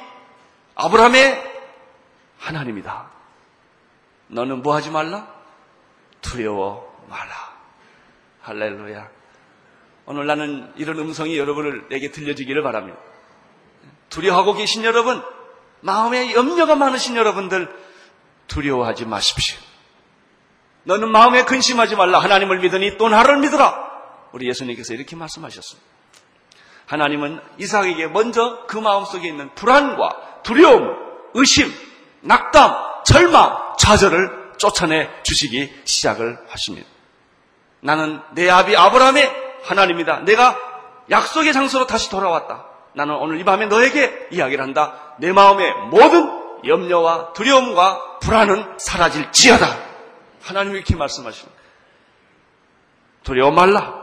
아브라함의 0.76 1.64
하나님이다. 2.38 3.11
너는 4.29 4.62
뭐 4.62 4.76
하지 4.76 4.93
말라? 4.93 5.41
두려워 6.23 6.91
말라. 7.09 7.52
할렐루야. 8.41 9.09
오늘 10.07 10.26
나는 10.26 10.73
이런 10.76 10.99
음성이 10.99 11.38
여러분을 11.38 11.88
내게 11.88 12.11
들려지기를 12.11 12.62
바랍니다. 12.62 12.99
두려워하고 14.09 14.55
계신 14.55 14.85
여러분, 14.85 15.23
마음에 15.81 16.35
염려가 16.35 16.75
많으신 16.75 17.17
여러분들, 17.17 17.73
두려워하지 18.49 19.07
마십시오. 19.07 19.59
너는 20.85 21.11
마음에 21.11 21.45
근심하지 21.45 21.97
말라. 21.97 22.19
하나님을 22.19 22.59
믿으니 22.61 22.97
또 22.99 23.09
나를 23.09 23.38
믿으라. 23.38 23.91
우리 24.33 24.49
예수님께서 24.49 24.95
이렇게 24.95 25.14
말씀하셨습니다. 25.14 25.88
하나님은 26.87 27.41
이삭에게 27.59 28.09
먼저 28.09 28.67
그 28.67 28.76
마음속에 28.76 29.29
있는 29.29 29.55
불안과 29.55 30.41
두려움, 30.43 30.97
의심, 31.35 31.73
낙담, 32.21 32.75
절망, 33.05 33.76
좌절을 33.79 34.41
쫓아내 34.59 35.09
주시기 35.23 35.82
시작을 35.85 36.38
하십니다. 36.49 36.88
나는 37.80 38.21
내 38.35 38.49
아비 38.49 38.76
아브라함의 38.76 39.30
하나님이다. 39.64 40.21
내가 40.21 40.56
약속의 41.11 41.52
장소로 41.52 41.87
다시 41.87 42.11
돌아왔다. 42.11 42.66
나는 42.94 43.14
오늘 43.16 43.40
이 43.40 43.44
밤에 43.44 43.66
너에게 43.66 44.28
이야기를 44.30 44.62
한다. 44.62 45.14
내 45.18 45.32
마음의 45.32 45.73
모든 45.90 46.42
염려와 46.64 47.32
두려움과 47.32 48.18
불안은 48.21 48.78
사라질지어다. 48.78 49.66
하나님이 50.42 50.76
이렇게 50.76 50.94
말씀하십니다. 50.97 51.61
두려워 53.25 53.50
말라. 53.50 54.02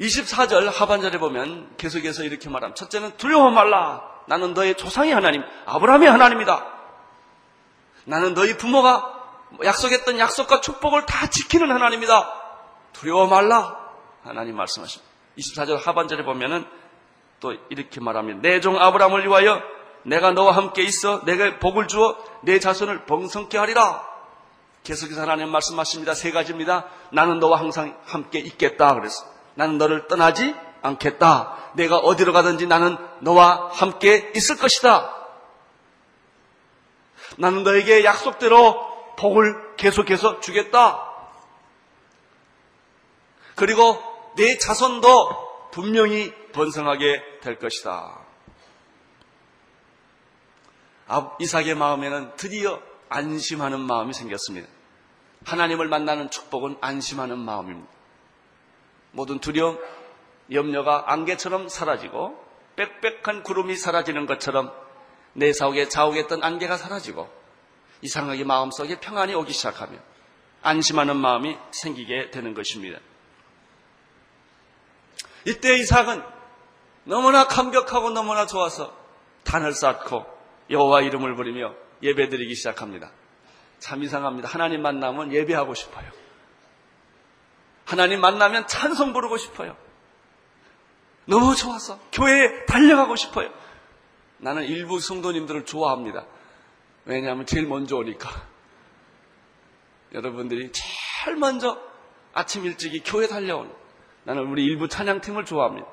24절 0.00 0.70
하반절에 0.70 1.18
보면 1.18 1.74
계속해서 1.76 2.24
이렇게 2.24 2.50
말함. 2.50 2.74
첫째는 2.74 3.16
두려워 3.16 3.50
말라. 3.50 4.15
나는 4.26 4.54
너의 4.54 4.76
조상의 4.76 5.12
하나님, 5.12 5.42
아브라함의 5.66 6.08
하나님이다. 6.08 6.66
나는 8.04 8.34
너희 8.34 8.56
부모가 8.56 9.12
약속했던 9.64 10.18
약속과 10.18 10.60
축복을 10.60 11.06
다 11.06 11.28
지키는 11.28 11.70
하나님이다. 11.70 12.32
두려워 12.92 13.26
말라. 13.26 13.76
하나님 14.24 14.56
말씀하십니다. 14.56 15.12
24절 15.38 15.82
하반절에 15.82 16.24
보면은 16.24 16.66
또 17.40 17.54
이렇게 17.68 18.00
말하면 18.00 18.40
내종 18.40 18.80
아브라함을 18.80 19.26
위하여 19.26 19.60
내가 20.02 20.32
너와 20.32 20.52
함께 20.52 20.82
있어 20.82 21.24
내가 21.24 21.58
복을 21.58 21.88
주어 21.88 22.16
내 22.42 22.58
자손을 22.58 23.06
번성케 23.06 23.58
하리라. 23.58 24.04
계속해서 24.84 25.22
하나님 25.22 25.50
말씀하십니다. 25.50 26.14
세 26.14 26.30
가지입니다. 26.30 26.86
나는 27.10 27.40
너와 27.40 27.58
항상 27.58 27.98
함께 28.06 28.38
있겠다. 28.38 28.94
그래서 28.94 29.24
나는 29.54 29.78
너를 29.78 30.06
떠나지 30.06 30.54
않겠다. 30.82 31.72
내가 31.74 31.98
어디로 31.98 32.32
가든지 32.32 32.66
나는 32.66 32.96
너와 33.20 33.70
함께 33.72 34.32
있을 34.34 34.56
것이다. 34.56 35.14
나는 37.38 37.64
너에게 37.64 38.04
약속대로 38.04 39.14
복을 39.16 39.76
계속해서 39.76 40.40
주겠다. 40.40 41.02
그리고 43.54 44.02
내 44.36 44.58
자손도 44.58 45.70
분명히 45.70 46.32
번성하게 46.52 47.40
될 47.42 47.58
것이다. 47.58 48.20
아, 51.08 51.36
이삭의 51.38 51.74
마음에는 51.74 52.32
드디어 52.36 52.80
안심하는 53.08 53.80
마음이 53.80 54.12
생겼습니다. 54.12 54.68
하나님을 55.44 55.88
만나는 55.88 56.30
축복은 56.30 56.78
안심하는 56.80 57.38
마음입니다. 57.38 57.88
모든 59.12 59.38
두려움, 59.38 59.78
염려가 60.52 61.04
안개처럼 61.12 61.68
사라지고 61.68 62.44
빽빽한 62.76 63.42
구름이 63.42 63.76
사라지는 63.76 64.26
것처럼 64.26 64.72
내 65.32 65.52
사옥에 65.52 65.88
자욱했던 65.88 66.42
안개가 66.42 66.76
사라지고 66.76 67.28
이상하게 68.02 68.44
마음속에 68.44 69.00
평안이 69.00 69.34
오기 69.34 69.52
시작하며 69.52 69.98
안심하는 70.62 71.16
마음이 71.16 71.56
생기게 71.70 72.30
되는 72.30 72.54
것입니다. 72.54 72.98
이때 75.44 75.78
이삭은 75.78 76.22
너무나 77.04 77.46
감격하고 77.46 78.10
너무나 78.10 78.46
좋아서 78.46 78.96
단을 79.44 79.72
쌓고 79.72 80.26
여호와 80.70 81.02
이름을 81.02 81.36
부리며 81.36 81.72
예배드리기 82.02 82.54
시작합니다. 82.54 83.10
참 83.78 84.02
이상합니다. 84.02 84.48
하나님 84.48 84.82
만나면 84.82 85.32
예배하고 85.32 85.74
싶어요. 85.74 86.10
하나님 87.84 88.20
만나면 88.20 88.66
찬송 88.66 89.12
부르고 89.12 89.36
싶어요. 89.36 89.76
너무 91.26 91.54
좋아서 91.54 91.98
교회에 92.12 92.64
달려가고 92.66 93.16
싶어요. 93.16 93.50
나는 94.38 94.64
일부 94.64 95.00
성도님들을 95.00 95.64
좋아합니다. 95.64 96.26
왜냐하면 97.04 97.46
제일 97.46 97.66
먼저 97.66 97.96
오니까. 97.96 98.30
여러분들이 100.12 100.70
제일 100.72 101.36
먼저 101.36 101.78
아침 102.32 102.64
일찍이 102.64 103.02
교회 103.04 103.26
달려오는 103.26 103.70
나는 104.24 104.46
우리 104.46 104.64
일부 104.64 104.88
찬양팀을 104.88 105.44
좋아합니다. 105.44 105.86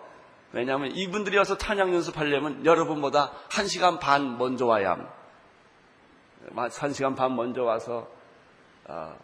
왜냐하면 0.52 0.92
이분들이 0.96 1.38
와서 1.38 1.58
찬양 1.58 1.94
연습하려면 1.94 2.66
여러분보다 2.66 3.32
한 3.50 3.68
시간 3.68 4.00
반 4.00 4.38
먼저 4.38 4.66
와야 4.66 4.92
합니다. 4.92 5.14
한 6.80 6.94
시간 6.94 7.16
반 7.16 7.36
먼저 7.36 7.64
와서 7.64 8.08
어, 8.86 9.18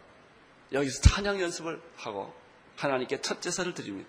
여기서 0.72 1.02
찬양 1.02 1.40
연습을 1.40 1.80
하고 1.96 2.32
하나님께 2.76 3.20
첫 3.20 3.40
제사를 3.40 3.72
드립니다. 3.74 4.08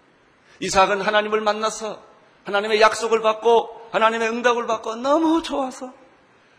이삭은 0.62 1.02
하나님을 1.02 1.42
만나서 1.42 2.02
하나님의 2.46 2.82
약속을 2.82 3.22
받고 3.22 3.90
하나님의 3.92 4.30
응답을 4.30 4.68
받고 4.68 4.96
너무 4.96 5.44
좋아서 5.44 5.94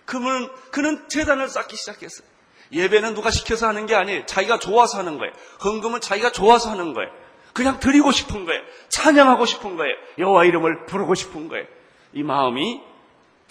그는 0.04 0.48
그는 0.70 1.08
재단을 1.08 1.48
쌓기 1.48 1.76
시작했어요. 1.76 2.26
예배는 2.72 3.14
누가 3.14 3.30
시켜서 3.30 3.68
하는 3.68 3.86
게 3.86 3.94
아니에요. 3.94 4.26
자기가 4.26 4.58
좋아서 4.58 4.98
하는 4.98 5.18
거예요. 5.18 5.32
헌금은 5.64 6.00
자기가 6.00 6.32
좋아서 6.32 6.70
하는 6.70 6.94
거예요. 6.94 7.10
그냥 7.52 7.80
드리고 7.80 8.12
싶은 8.12 8.44
거예요. 8.44 8.62
찬양하고 8.88 9.44
싶은 9.44 9.76
거예요. 9.76 9.94
여호와 10.18 10.44
이름을 10.44 10.86
부르고 10.86 11.14
싶은 11.14 11.48
거예요. 11.48 11.66
이 12.14 12.22
마음이 12.22 12.80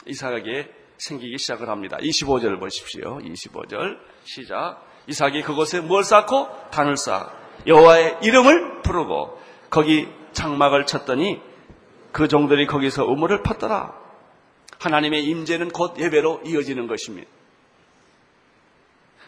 이삭에게 0.08 0.72
생기기 0.98 1.38
시작을 1.38 1.70
합니다. 1.70 1.98
25절 1.98 2.60
보십시오. 2.60 3.20
25절 3.20 3.98
시작. 4.24 4.84
이삭이 5.08 5.44
그곳에 5.44 5.80
뭘 5.82 6.04
쌓고 6.04 6.48
단을 6.72 6.98
쌓아 6.98 7.32
여호와의 7.66 8.18
이름을 8.22 8.82
부르고 8.82 9.40
거기 9.70 10.08
장막을 10.34 10.86
쳤더니 10.86 11.42
그 12.12 12.28
종들이 12.28 12.66
거기서 12.66 13.06
우물을 13.06 13.44
팠더라. 13.44 13.94
하나님의 14.80 15.24
임재는 15.26 15.70
곧 15.70 15.98
예배로 16.00 16.42
이어지는 16.46 16.88
것입니다. 16.88 17.30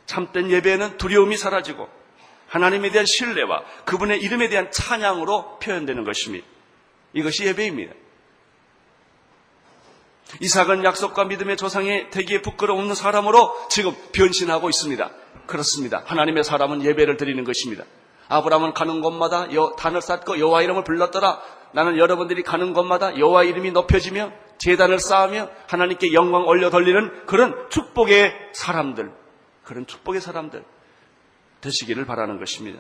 참된 0.06 0.50
예배는 0.50 0.98
두려움이 0.98 1.38
사라지고 1.38 1.88
하나님에 2.48 2.92
대한 2.92 3.06
신뢰와 3.06 3.64
그분의 3.86 4.22
이름에 4.22 4.50
대한 4.50 4.70
찬양으로 4.72 5.60
표현되는 5.60 6.04
것입니다. 6.04 6.46
이것이 7.14 7.46
예배입니다. 7.46 7.94
이삭은 10.40 10.84
약속과 10.84 11.26
믿음의 11.26 11.58
조상의 11.58 12.10
대기에 12.10 12.42
부끄러움없는 12.42 12.96
사람으로 12.96 13.68
지금 13.70 13.96
변신하고 14.12 14.70
있습니다. 14.70 15.12
그렇습니다. 15.46 16.04
하나님의 16.06 16.44
사람은 16.44 16.84
예배를 16.84 17.18
드리는 17.18 17.44
것입니다. 17.44 17.86
아브라함은 18.34 18.74
가는 18.74 19.02
곳마다 19.02 19.48
단을 19.78 20.02
쌓고 20.02 20.40
여호와 20.40 20.64
이름을 20.64 20.84
불렀더라. 20.84 21.40
나는 21.74 21.98
여러분들이 21.98 22.42
가는 22.44 22.74
곳마다 22.74 23.18
여호와 23.18 23.44
이름이 23.44 23.72
높여지며 23.72 24.32
재단을 24.58 25.00
쌓으며 25.00 25.50
하나님께 25.68 26.14
영광 26.14 26.48
올려 26.48 26.70
돌리는 26.70 27.26
그런 27.26 27.70
축복의 27.70 28.52
사람들, 28.54 29.12
그런 29.64 29.86
축복의 29.86 30.22
사람들 30.22 30.64
되시기를 31.62 32.06
바라는 32.06 32.40
것입니다. 32.40 32.80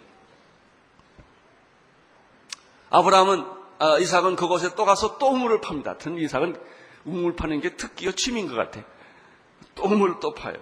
아브라함은 2.89 3.46
아, 3.80 3.98
이삭은 3.98 4.36
그곳에 4.36 4.76
또 4.76 4.86
가서 4.86 5.18
또 5.18 5.30
우물을 5.30 5.62
팝니다. 5.62 5.98
든 5.98 6.18
이삭은 6.18 6.56
우물 7.06 7.36
파는 7.36 7.62
게 7.62 7.76
특기가 7.76 8.12
취미인 8.16 8.48
것 8.48 8.56
같아. 8.56 8.82
또 9.76 9.84
우물을 9.84 10.16
또 10.20 10.34
파요. 10.34 10.56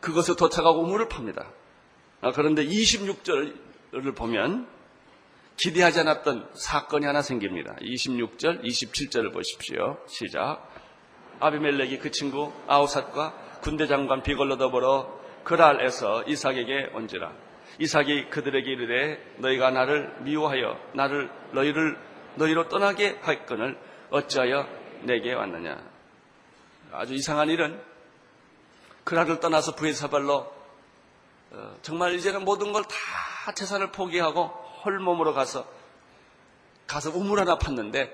그것에 0.00 0.34
도착하고 0.34 0.82
우물을 0.82 1.08
팝니다. 1.08 1.50
아, 2.20 2.32
그런데 2.32 2.64
26절을 2.64 4.14
보면 4.16 4.68
기대하지 5.56 6.00
않았던 6.00 6.50
사건이 6.54 7.04
하나 7.04 7.22
생깁니다. 7.22 7.74
26절, 7.80 8.62
27절을 8.64 9.32
보십시오. 9.32 9.98
시작. 10.06 10.68
아비멜렉이 11.40 11.98
그 11.98 12.10
친구 12.10 12.52
아우삿과 12.66 13.60
군대 13.60 13.86
장관 13.86 14.22
비걸로 14.22 14.56
더불어 14.56 15.18
그랄에서 15.44 16.24
이삭에게 16.24 16.90
온지라. 16.94 17.32
이삭이 17.80 18.30
그들에게 18.30 18.70
이르되 18.70 19.34
너희가 19.38 19.70
나를 19.70 20.14
미워하여 20.20 20.78
나를 20.94 21.30
너희를 21.52 21.96
너희로 22.36 22.68
떠나게 22.68 23.18
할 23.22 23.46
건을 23.46 23.78
어찌하여 24.10 24.66
내게 25.02 25.32
왔느냐. 25.32 25.80
아주 26.92 27.14
이상한 27.14 27.48
일은 27.50 27.80
그랄을 29.08 29.40
떠나서 29.40 29.74
부에사발로 29.74 30.52
어, 31.50 31.76
정말 31.80 32.14
이제는 32.14 32.44
모든 32.44 32.72
걸 32.72 32.82
다 32.84 33.52
재산을 33.54 33.90
포기하고 33.90 34.48
홀몸으로 34.84 35.32
가서 35.32 35.66
가서 36.86 37.10
우물 37.10 37.40
하나 37.40 37.56
팠는데 37.56 38.12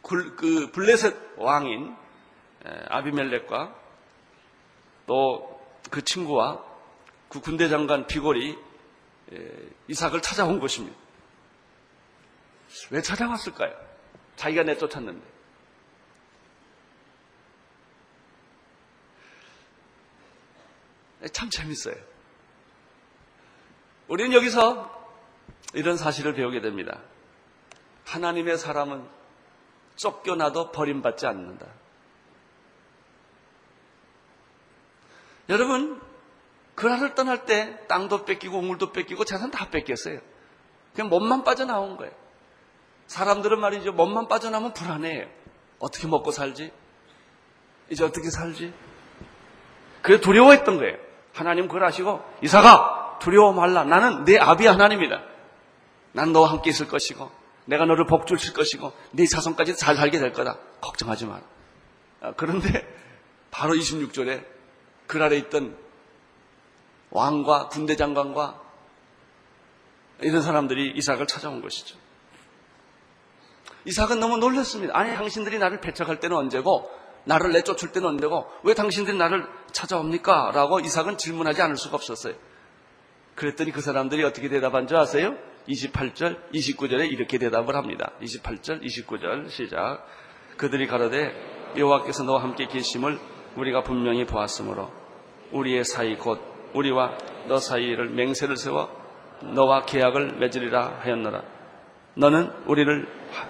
굴- 0.00 0.34
그 0.36 0.70
블레셋 0.72 1.14
왕인 1.36 1.94
에, 2.64 2.70
아비멜렉과 2.88 3.74
또 5.06 5.54
그 5.90 6.02
친구와 6.02 6.64
그 7.28 7.40
군대 7.40 7.68
장관 7.68 8.06
비골이 8.08 8.58
에, 9.32 9.36
이삭을 9.88 10.20
찾아온 10.22 10.58
것입니다. 10.58 10.96
왜 12.90 13.00
찾아왔을까요? 13.02 13.72
자기가 14.36 14.62
내쫓았는데. 14.64 15.24
참 21.28 21.50
재밌어요. 21.50 21.94
우리는 24.08 24.32
여기서 24.32 24.94
이런 25.74 25.96
사실을 25.96 26.34
배우게 26.34 26.60
됩니다. 26.60 27.00
하나님의 28.04 28.58
사람은 28.58 29.06
쫓겨나도 29.96 30.72
버림받지 30.72 31.26
않는다. 31.26 31.66
여러분, 35.48 36.00
그 36.74 36.86
나라를 36.86 37.14
떠날 37.14 37.46
때 37.46 37.78
땅도 37.88 38.24
뺏기고 38.24 38.58
우물도 38.58 38.92
뺏기고 38.92 39.24
재산 39.24 39.50
다 39.50 39.70
뺏겼어요. 39.70 40.20
그냥 40.94 41.08
몸만 41.08 41.44
빠져나온 41.44 41.96
거예요. 41.96 42.12
사람들은 43.06 43.60
말이죠. 43.60 43.92
몸만 43.92 44.28
빠져나오면 44.28 44.72
불안해요. 44.72 45.28
어떻게 45.78 46.06
먹고 46.06 46.30
살지? 46.30 46.72
이제 47.90 48.04
어떻게 48.04 48.30
살지? 48.30 48.72
그래 50.02 50.20
두려워했던 50.20 50.78
거예요. 50.78 51.05
하나님 51.36 51.68
그걸 51.68 51.84
아시고 51.84 52.24
이사가 52.42 53.18
두려워 53.20 53.52
말라. 53.52 53.84
나는 53.84 54.24
내 54.24 54.38
아비 54.38 54.66
하나님이다. 54.66 55.22
난 56.12 56.32
너와 56.32 56.50
함께 56.50 56.70
있을 56.70 56.88
것이고 56.88 57.30
내가 57.66 57.84
너를 57.84 58.06
복주실 58.06 58.54
것이고 58.54 58.92
네 59.12 59.26
자손까지 59.26 59.76
잘 59.76 59.96
살게 59.96 60.18
될 60.18 60.32
거다. 60.32 60.56
걱정하지 60.80 61.26
마라. 61.26 61.42
아, 62.22 62.32
그런데 62.36 62.86
바로 63.50 63.74
26절에 63.74 64.44
그 65.06 65.22
아래 65.22 65.36
있던 65.36 65.76
왕과 67.10 67.68
군대 67.68 67.96
장관과 67.96 68.60
이런 70.20 70.40
사람들이 70.40 70.92
이삭을 70.96 71.26
찾아온 71.26 71.60
것이죠. 71.60 71.96
이삭은 73.84 74.18
너무 74.18 74.38
놀랐습니다. 74.38 74.96
아니 74.98 75.14
당신들이 75.14 75.58
나를 75.58 75.80
배척할 75.80 76.18
때는 76.18 76.36
언제고 76.36 76.90
나를 77.26 77.52
내쫓을 77.52 77.92
때는 77.92 78.08
언제고 78.08 78.46
왜 78.62 78.74
당신들이 78.74 79.16
나를 79.16 79.46
찾아옵니까? 79.72 80.52
라고 80.54 80.80
이삭은 80.80 81.18
질문하지 81.18 81.60
않을 81.60 81.76
수가 81.76 81.96
없었어요. 81.96 82.34
그랬더니 83.34 83.72
그 83.72 83.80
사람들이 83.80 84.24
어떻게 84.24 84.48
대답한 84.48 84.86
줄 84.86 84.96
아세요? 84.96 85.36
28절, 85.68 86.52
29절에 86.52 87.10
이렇게 87.10 87.38
대답을 87.38 87.74
합니다. 87.74 88.12
28절, 88.22 88.82
29절 88.82 89.50
시작. 89.50 90.06
그들이 90.56 90.86
가로되 90.86 91.34
여호와께서 91.76 92.22
너와 92.22 92.42
함께 92.42 92.66
계심을 92.66 93.18
우리가 93.56 93.82
분명히 93.82 94.24
보았으므로 94.24 94.90
우리의 95.52 95.84
사이 95.84 96.16
곧 96.16 96.40
우리와 96.74 97.18
너 97.48 97.58
사이를 97.58 98.10
맹세를 98.10 98.56
세워 98.56 98.88
너와 99.42 99.84
계약을 99.84 100.36
맺으리라 100.38 101.00
하였노라. 101.02 101.42
너는 102.14 102.50
우리를 102.66 103.06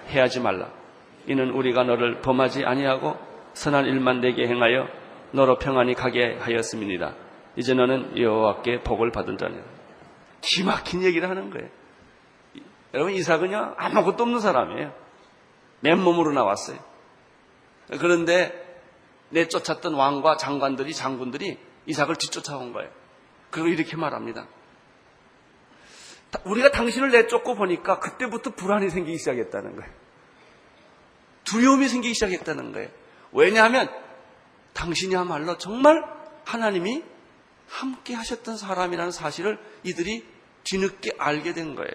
해하지 0.09 0.41
말라. 0.41 0.69
이는 1.27 1.51
우리가 1.51 1.83
너를 1.83 2.21
범하지 2.21 2.65
아니하고 2.65 3.26
선한 3.57 3.85
일만 3.85 4.21
내게 4.21 4.47
행하여 4.47 4.87
너로 5.31 5.57
평안히 5.57 5.95
가게 5.95 6.37
하였음이니라. 6.37 7.15
이제 7.55 7.73
너는 7.73 8.17
여호와께 8.17 8.83
복을 8.83 9.11
받은 9.11 9.37
자니라. 9.37 9.63
기막힌 10.41 11.03
얘기를 11.03 11.27
하는 11.27 11.49
거예요. 11.49 11.67
여러분 12.93 13.13
이삭은요 13.13 13.75
아무것도 13.77 14.23
없는 14.23 14.39
사람이에요. 14.39 14.93
맨몸으로 15.79 16.33
나왔어요. 16.33 16.77
그런데 17.99 18.53
내쫓았던 19.29 19.95
왕과 19.95 20.37
장관들이 20.37 20.93
장군들이 20.93 21.57
이삭을 21.87 22.15
뒤쫓아온 22.15 22.73
거예요. 22.73 22.91
그리고 23.49 23.69
이렇게 23.69 23.97
말합니다. 23.97 24.47
우리가 26.43 26.69
당신을 26.71 27.09
내쫓고 27.09 27.55
보니까 27.55 27.99
그때부터 27.99 28.51
불안이 28.51 28.91
생기기 28.91 29.17
시작했다는 29.17 29.77
거예요. 29.77 29.91
두려움이 31.43 31.87
생기기 31.87 32.13
시작했다는 32.13 32.73
거예요. 32.73 32.89
왜냐하면 33.37 33.87
당신이야말로 34.73 35.59
정말 35.59 36.03
하나님이 36.43 37.03
함께 37.69 38.15
하셨던 38.15 38.57
사람이라는 38.57 39.11
사실을 39.11 39.59
이들이 39.83 40.25
뒤늦게 40.63 41.11
알게 41.19 41.53
된 41.53 41.75
거예요. 41.75 41.93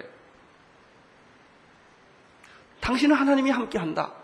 당신은 2.81 3.16
하나님이 3.16 3.50
함께 3.50 3.76
한다. 3.78 4.14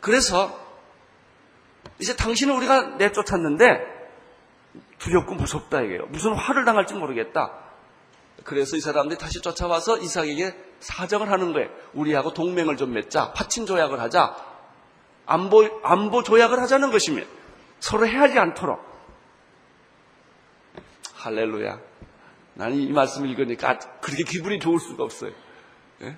그래서 0.00 0.58
이제 2.00 2.16
당신을 2.16 2.52
우리가 2.56 2.96
내쫓았는데 2.96 3.78
두렵고 4.98 5.36
무섭다 5.36 5.82
이게요. 5.82 6.06
무슨 6.08 6.32
화를 6.34 6.64
당할지 6.64 6.94
모르겠다. 6.94 7.52
그래서 8.42 8.76
이 8.76 8.80
사람들이 8.80 9.18
다시 9.18 9.40
쫓아와서 9.40 9.98
이삭에게 9.98 10.56
사정을 10.80 11.30
하는 11.30 11.52
거예요. 11.52 11.68
우리하고 11.94 12.34
동맹을 12.34 12.76
좀 12.76 12.92
맺자. 12.92 13.32
파친 13.34 13.66
조약을 13.66 14.00
하자. 14.00 14.47
안보, 15.28 15.80
안보 15.82 16.22
조약을 16.22 16.58
하자는 16.58 16.90
것이며 16.90 17.22
서로 17.80 18.06
해하지 18.06 18.38
않도록. 18.38 18.82
할렐루야. 21.14 21.78
나는 22.54 22.76
이 22.76 22.90
말씀을 22.90 23.28
읽으니까 23.30 23.78
그렇게 24.00 24.24
기분이 24.24 24.58
좋을 24.58 24.80
수가 24.80 25.04
없어요. 25.04 25.32
예? 26.00 26.16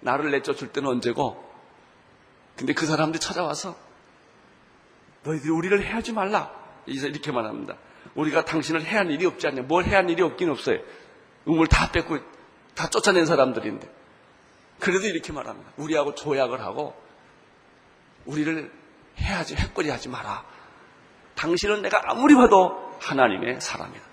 나를 0.00 0.30
내쫓을 0.30 0.72
때는 0.72 0.88
언제고. 0.88 1.52
근데 2.56 2.72
그 2.72 2.86
사람들이 2.86 3.20
찾아와서 3.20 3.76
너희들이 5.24 5.50
우리를 5.50 5.84
해하지 5.84 6.12
말라. 6.12 6.50
이렇게만 6.86 7.44
합니다. 7.44 7.76
우리가 8.14 8.46
당신을 8.46 8.84
해한 8.84 9.10
일이 9.10 9.26
없지 9.26 9.46
않냐. 9.48 9.62
뭘 9.62 9.84
해한 9.84 10.08
일이 10.08 10.22
없긴 10.22 10.48
없어요. 10.48 10.80
우물 11.44 11.66
다 11.66 11.92
뺏고 11.92 12.18
다 12.74 12.88
쫓아낸 12.88 13.26
사람들인데. 13.26 13.88
그래도 14.80 15.06
이렇게 15.06 15.32
말합니다. 15.32 15.72
우리하고 15.76 16.14
조약을 16.14 16.62
하고 16.62 16.94
우리를 18.26 18.72
해야지 19.18 19.54
헷거리 19.54 19.90
하지 19.90 20.08
마라. 20.08 20.44
당신은 21.34 21.82
내가 21.82 22.02
아무리 22.04 22.34
봐도 22.34 22.96
하나님의 23.00 23.60
사람이다. 23.60 24.12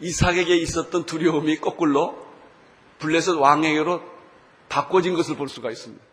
이삭에게 0.00 0.56
있었던 0.56 1.06
두려움이 1.06 1.58
거꾸로 1.60 2.26
블레셋 2.98 3.36
왕에게로 3.36 4.02
바꿔진 4.68 5.14
것을 5.14 5.36
볼 5.36 5.48
수가 5.48 5.70
있습니다. 5.70 6.04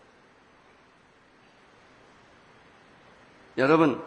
여러분, 3.57 4.03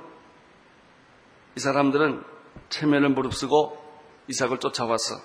이 1.57 1.61
사람들은 1.61 2.25
체면을 2.69 3.11
무릅쓰고 3.11 3.85
이삭을 4.29 4.59
쫓아와서 4.59 5.21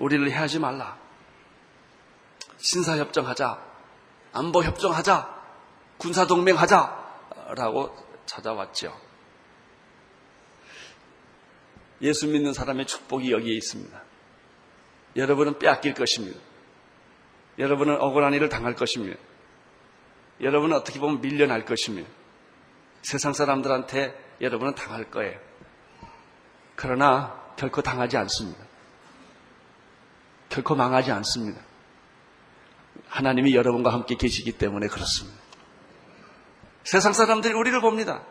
우리를 0.00 0.30
해하지 0.30 0.58
말라. 0.58 0.98
신사협정하자. 2.56 3.62
안보협정하자. 4.32 5.40
군사동맹하자. 5.98 7.00
라고 7.56 7.94
찾아왔죠. 8.26 8.98
예수 12.02 12.26
믿는 12.28 12.52
사람의 12.52 12.86
축복이 12.86 13.30
여기에 13.30 13.54
있습니다. 13.56 14.02
여러분은 15.16 15.58
빼앗길 15.58 15.94
것입니다. 15.94 16.38
여러분은 17.58 18.00
억울한 18.00 18.32
일을 18.32 18.48
당할 18.48 18.74
것입니다. 18.74 19.18
여러분은 20.40 20.76
어떻게 20.76 20.98
보면 20.98 21.20
밀려날 21.20 21.66
것입니다. 21.66 22.08
세상 23.02 23.32
사람들한테 23.32 24.36
여러분은 24.40 24.74
당할 24.74 25.10
거예요. 25.10 25.38
그러나 26.76 27.38
결코 27.56 27.82
당하지 27.82 28.16
않습니다. 28.16 28.69
결코 30.50 30.74
망하지 30.74 31.10
않습니다. 31.12 31.60
하나님이 33.08 33.54
여러분과 33.54 33.92
함께 33.92 34.16
계시기 34.16 34.52
때문에 34.52 34.88
그렇습니다. 34.88 35.38
세상 36.84 37.12
사람들이 37.12 37.54
우리를 37.54 37.80
봅니다. 37.80 38.22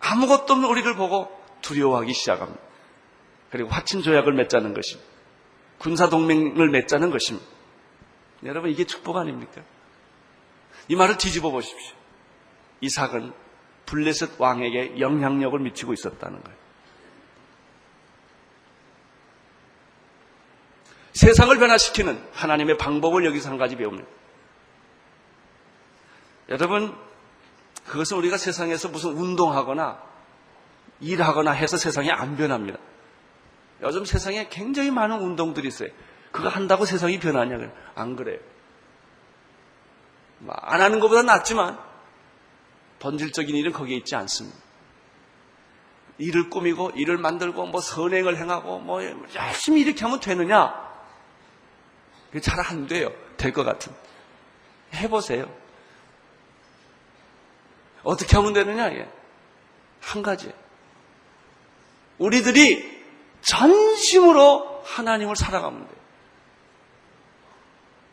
아무것도 0.00 0.54
없는 0.54 0.68
우리를 0.68 0.96
보고 0.96 1.30
두려워하기 1.60 2.12
시작합니다. 2.12 2.60
그리고 3.50 3.68
화친 3.68 4.02
조약을 4.02 4.32
맺자는 4.32 4.74
것입니다. 4.74 5.10
군사 5.78 6.08
동맹을 6.08 6.70
맺자는 6.70 7.10
것입니다. 7.10 7.46
여러분 8.44 8.70
이게 8.70 8.84
축복 8.84 9.16
아닙니까? 9.16 9.62
이 10.88 10.96
말을 10.96 11.18
뒤집어 11.18 11.50
보십시오. 11.50 11.96
이삭은 12.80 13.32
블레셋 13.86 14.40
왕에게 14.40 14.98
영향력을 15.00 15.58
미치고 15.58 15.92
있었다는 15.92 16.42
거예요. 16.42 16.59
세상을 21.20 21.54
변화시키는 21.58 22.18
하나님의 22.32 22.78
방법을 22.78 23.26
여기서 23.26 23.50
한 23.50 23.58
가지 23.58 23.76
배웁니다. 23.76 24.08
여러분, 26.48 26.96
그것은 27.86 28.16
우리가 28.16 28.38
세상에서 28.38 28.88
무슨 28.88 29.10
운동하거나 29.10 30.00
일하거나 31.00 31.50
해서 31.50 31.76
세상이 31.76 32.10
안 32.10 32.38
변합니다. 32.38 32.78
요즘 33.82 34.06
세상에 34.06 34.48
굉장히 34.48 34.90
많은 34.90 35.18
운동들이 35.20 35.68
있어요. 35.68 35.90
그거 36.32 36.48
한다고 36.48 36.86
세상이 36.86 37.20
변하냐? 37.20 37.70
안 37.94 38.16
그래요. 38.16 38.38
뭐안 40.38 40.80
하는 40.80 41.00
것보다 41.00 41.20
낫지만 41.20 41.78
본질적인 42.98 43.54
일은 43.54 43.72
거기에 43.72 43.98
있지 43.98 44.16
않습니다. 44.16 44.56
일을 46.16 46.48
꾸미고 46.48 46.92
일을 46.94 47.18
만들고 47.18 47.66
뭐 47.66 47.82
선행을 47.82 48.38
행하고 48.38 48.78
뭐 48.78 49.02
열심히 49.34 49.82
이렇게 49.82 50.02
하면 50.06 50.18
되느냐? 50.20 50.89
잘 52.38 52.60
안 52.60 52.86
돼요. 52.86 53.12
될 53.36 53.52
것 53.52 53.64
같은. 53.64 53.92
해보세요. 54.94 55.52
어떻게 58.02 58.36
하면 58.36 58.52
되느냐? 58.52 58.92
예. 58.94 59.08
한 60.00 60.22
가지. 60.22 60.52
우리들이 62.18 63.04
전심으로 63.42 64.82
하나님을 64.84 65.36
사랑하면 65.36 65.86
돼요. 65.86 66.00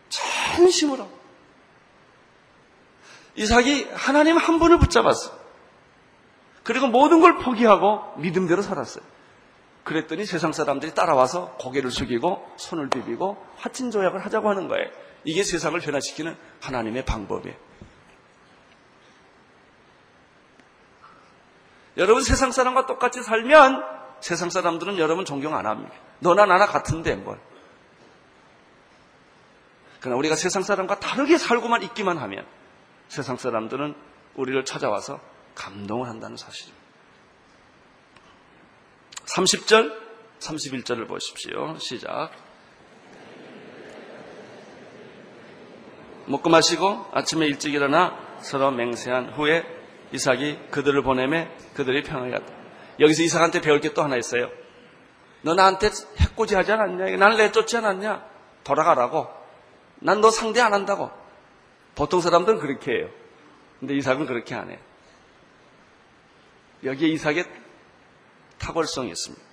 전심으로. 0.09 1.09
이삭이 3.35 3.89
하나님 3.93 4.37
한 4.37 4.57
분을 4.59 4.79
붙잡았어. 4.79 5.37
그리고 6.63 6.87
모든 6.87 7.19
걸 7.21 7.37
포기하고 7.37 8.15
믿음대로 8.19 8.61
살았어요. 8.61 9.03
그랬더니 9.87 10.25
세상 10.25 10.51
사람들이 10.51 10.93
따라와서 10.93 11.55
고개를 11.59 11.91
숙이고 11.91 12.45
손을 12.57 12.89
비비고 12.89 13.37
화친 13.55 13.89
조약을 13.89 14.25
하자고 14.25 14.49
하는 14.49 14.67
거예요. 14.67 14.89
이게 15.23 15.43
세상을 15.43 15.79
변화시키는 15.79 16.35
하나님의 16.59 17.05
방법이에요. 17.05 17.55
여러분 21.95 22.21
세상 22.21 22.51
사람과 22.51 22.85
똑같이 22.85 23.23
살면 23.23 23.81
세상 24.19 24.49
사람들은 24.49 24.97
여러분 24.97 25.23
존경 25.23 25.55
안 25.55 25.65
합니다. 25.65 25.95
너나 26.19 26.45
나나 26.45 26.65
같은데 26.65 27.15
뭘. 27.15 27.39
그러나 30.01 30.17
우리가 30.17 30.35
세상 30.35 30.63
사람과 30.63 30.99
다르게 30.99 31.37
살고만 31.37 31.81
있기만 31.83 32.17
하면 32.17 32.45
세상 33.07 33.37
사람들은 33.37 33.95
우리를 34.35 34.65
찾아와서 34.65 35.21
감동을 35.55 36.09
한다는 36.09 36.35
사실입니다. 36.35 36.86
30절, 39.27 39.93
31절을 40.39 41.07
보십시오. 41.07 41.77
시작. 41.79 42.31
먹고 46.25 46.49
마시고 46.49 47.05
아침에 47.13 47.45
일찍 47.45 47.73
일어나 47.73 48.17
서로 48.41 48.71
맹세한 48.71 49.31
후에 49.33 49.63
이삭이 50.11 50.59
그들을 50.71 51.01
보내매 51.03 51.49
그들이 51.73 52.03
갔다. 52.03 52.45
여기서 52.99 53.23
이삭한테 53.23 53.61
배울 53.61 53.79
게 53.79 53.93
또 53.93 54.03
하나 54.03 54.15
있어요. 54.17 54.49
너 55.41 55.53
나한테 55.53 55.89
해코지 56.17 56.55
하지 56.55 56.71
않았냐? 56.71 57.15
나를 57.17 57.37
내쫓지 57.37 57.77
않았냐? 57.77 58.25
돌아가라고. 58.63 59.27
난 59.99 60.21
너 60.21 60.29
상대 60.31 60.59
안 60.61 60.73
한다고. 60.73 61.11
보통 61.95 62.21
사람들은 62.21 62.59
그렇게 62.59 62.91
해요. 62.91 63.09
근데 63.79 63.95
이삭은 63.95 64.25
그렇게 64.25 64.55
안 64.55 64.69
해요. 64.69 64.79
여기에 66.83 67.09
이삭의 67.09 67.45
탁월성이 68.59 69.11
있습니다. 69.11 69.43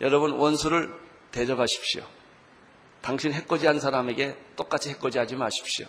여러분 0.00 0.32
원수를 0.32 0.92
대접하십시오. 1.32 2.06
당신 3.00 3.32
해코지한 3.32 3.80
사람에게 3.80 4.36
똑같이 4.56 4.90
해코지하지 4.90 5.36
마십시오. 5.36 5.86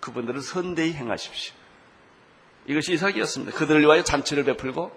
그분들은 0.00 0.40
선대히 0.40 0.92
행하십시오. 0.92 1.54
이것이 2.66 2.92
이삭이었습니다. 2.92 3.56
그들을 3.56 3.80
위하여 3.80 4.04
잔치를 4.04 4.44
베풀고 4.44 4.92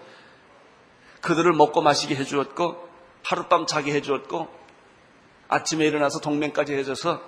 그들을 1.22 1.52
먹고 1.54 1.82
마시게 1.82 2.16
해주었고 2.16 2.88
하룻밤 3.24 3.66
자게 3.66 3.94
해주었고 3.94 4.48
아침에 5.48 5.86
일어나서 5.86 6.20
동맹까지 6.20 6.74
해줘서 6.74 7.22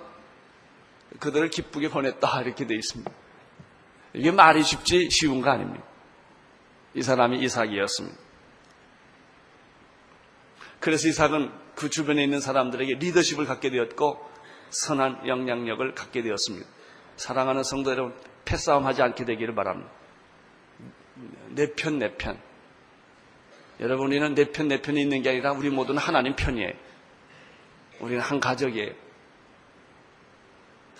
그들을 1.18 1.50
기쁘게 1.50 1.88
보냈다 1.88 2.42
이렇게 2.42 2.66
되어 2.66 2.76
있습니다. 2.76 3.10
이게 4.14 4.30
말이 4.30 4.62
쉽지 4.62 5.08
쉬운 5.10 5.40
거 5.40 5.50
아닙니까? 5.50 5.84
이 6.94 7.02
사람이 7.02 7.40
이삭이었습니다. 7.40 8.27
그래서 10.80 11.08
이삭은 11.08 11.50
그 11.74 11.90
주변에 11.90 12.22
있는 12.22 12.40
사람들에게 12.40 12.94
리더십을 12.94 13.46
갖게 13.46 13.70
되었고 13.70 14.18
선한 14.70 15.26
영향력을 15.26 15.94
갖게 15.94 16.22
되었습니다. 16.22 16.66
사랑하는 17.16 17.62
성도 17.64 17.90
여러분, 17.90 18.14
패싸움 18.44 18.86
하지 18.86 19.02
않게 19.02 19.24
되기를 19.24 19.54
바랍니다. 19.54 19.90
내 21.50 21.72
편, 21.74 21.98
내 21.98 22.16
편. 22.16 22.40
여러분, 23.80 24.06
우리는 24.06 24.34
내 24.34 24.50
편, 24.50 24.68
내 24.68 24.80
편이 24.80 25.00
있는 25.00 25.22
게 25.22 25.30
아니라 25.30 25.52
우리 25.52 25.70
모두는 25.70 26.00
하나님 26.00 26.36
편이에요. 26.36 26.72
우리는 28.00 28.20
한 28.20 28.38
가족이에요. 28.38 28.92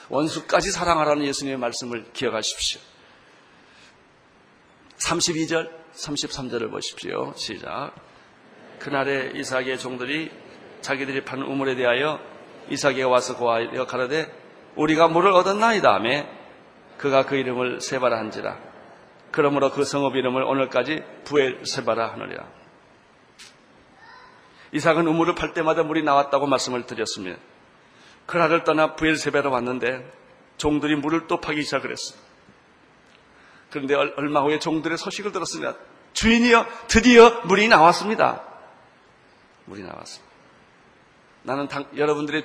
원수까지 0.08 0.70
사랑하라는 0.70 1.24
예수님의 1.26 1.58
말씀을 1.58 2.12
기억하십시오. 2.12 2.80
32절, 4.98 5.70
33절을 5.92 6.70
보십시오. 6.70 7.32
시작. 7.36 8.07
그날에 8.78 9.32
이삭의 9.34 9.78
종들이 9.78 10.30
자기들이 10.80 11.24
판 11.24 11.42
우물에 11.42 11.74
대하여 11.74 12.20
이삭에게 12.70 13.02
와서 13.02 13.36
고하여 13.36 13.86
가라되 13.86 14.32
우리가 14.76 15.08
물을 15.08 15.32
얻었나이다 15.32 15.92
하며 15.92 16.26
그가 16.98 17.26
그 17.26 17.36
이름을 17.36 17.80
세바라 17.80 18.18
한지라. 18.18 18.58
그러므로 19.30 19.70
그 19.70 19.84
성읍 19.84 20.16
이름을 20.16 20.42
오늘까지 20.42 21.02
부엘 21.24 21.64
세바라 21.64 22.12
하느니라. 22.12 22.46
이삭은 24.72 25.06
우물을 25.06 25.34
팔 25.34 25.54
때마다 25.54 25.82
물이 25.82 26.02
나왔다고 26.02 26.46
말씀을 26.46 26.86
드렸습니다. 26.86 27.38
그날을 28.26 28.64
떠나 28.64 28.94
부엘 28.94 29.16
세바로 29.16 29.50
왔는데 29.50 30.12
종들이 30.58 30.96
물을 30.96 31.26
또 31.26 31.40
파기 31.40 31.62
시작을 31.62 31.90
했어요. 31.90 32.18
그런데 33.70 33.94
얼마 33.94 34.40
후에 34.42 34.58
종들의 34.58 34.98
소식을 34.98 35.32
들었습니다. 35.32 35.74
주인이여 36.12 36.66
드디어 36.88 37.42
물이 37.44 37.68
나왔습니다. 37.68 38.47
물이 39.68 39.82
나왔습니다. 39.82 40.28
나는 41.42 41.68
당, 41.68 41.86
여러분들의 41.96 42.44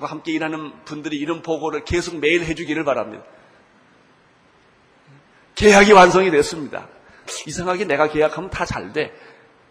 함께 0.00 0.32
일하는 0.32 0.84
분들이 0.84 1.18
이런 1.18 1.42
보고를 1.42 1.84
계속 1.84 2.18
매일 2.18 2.44
해주기를 2.44 2.84
바랍니다. 2.84 3.24
계약이 5.56 5.92
완성이 5.92 6.30
됐습니다. 6.30 6.88
이상하게 7.46 7.84
내가 7.84 8.08
계약하면 8.08 8.50
다 8.50 8.64
잘 8.64 8.92
돼. 8.92 9.12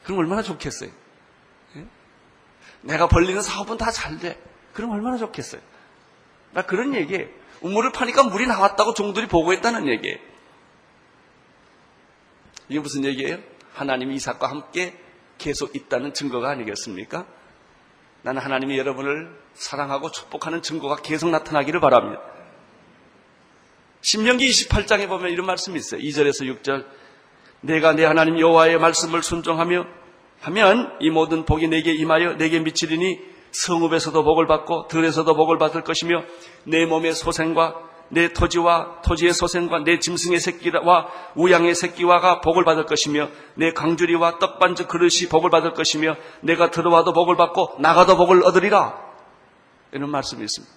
그럼 0.04 0.20
얼마나 0.20 0.42
좋겠어요. 0.42 0.90
예? 1.78 1.86
내가 2.82 3.08
벌리는 3.08 3.42
사업은 3.42 3.78
다 3.78 3.92
잘 3.92 4.18
돼. 4.20 4.38
그럼 4.74 4.92
얼마나 4.92 5.18
좋겠어요. 5.18 5.62
나 6.52 6.62
그런 6.66 6.94
얘기에 6.94 7.30
우물을 7.62 7.92
파니까 7.92 8.24
물이 8.24 8.48
나왔다고 8.48 8.94
종들이 8.94 9.28
보고했다는 9.28 9.88
얘기예요. 9.88 10.18
이게 12.70 12.80
무슨 12.80 13.06
얘기예요? 13.06 13.40
하나님이 13.74 14.16
이삭과 14.16 14.50
함께 14.50 15.02
계속 15.38 15.76
있다는 15.76 16.14
증거가 16.14 16.50
아니겠습니까? 16.50 17.26
나는 18.22 18.42
하나님이 18.42 18.78
여러분을 18.78 19.30
사랑하고 19.54 20.12
축복하는 20.12 20.62
증거가 20.62 20.96
계속 20.98 21.30
나타나기를 21.30 21.80
바랍니다. 21.80 22.22
신명기 24.02 24.48
28장에 24.48 25.08
보면 25.08 25.32
이런 25.32 25.46
말씀이 25.46 25.78
있어요. 25.78 26.02
2절에서 26.02 26.62
6절. 26.62 26.86
내가 27.62 27.94
내 27.94 28.06
하나님 28.06 28.40
여호와의 28.40 28.80
말씀을 28.80 29.24
순종하며 29.24 29.86
하면 30.42 30.98
이 31.00 31.10
모든 31.10 31.46
복이 31.46 31.68
내게 31.68 31.94
임하여 31.94 32.34
내게 32.38 32.60
미치리니 32.60 33.20
성읍에서도 33.52 34.24
복을 34.24 34.46
받고 34.46 34.88
들에서도 34.88 35.34
복을 35.36 35.58
받을 35.58 35.84
것이며 35.84 36.24
내 36.66 36.86
몸의 36.86 37.14
소생과 37.14 37.76
내 38.10 38.32
토지와 38.32 39.02
토지의 39.02 39.34
소생과 39.34 39.80
내 39.80 40.00
짐승의 40.00 40.40
새끼와 40.40 41.08
우양의 41.36 41.76
새끼와가 41.76 42.42
복을 42.42 42.64
받을 42.64 42.86
것이며 42.86 43.30
내 43.56 43.74
강주리와 43.74 44.40
떡반죽 44.40 44.88
그릇이 44.88 45.28
복을 45.30 45.50
받을 45.50 45.74
것이며 45.74 46.16
내가 46.42 46.72
들어와도 46.72 47.14
복을 47.14 47.36
받고 47.36 47.76
나가도 47.80 48.18
복을 48.18 48.44
얻으리라 48.44 48.98
이런 49.92 50.10
말씀이 50.10 50.44
있습니다. 50.44 50.76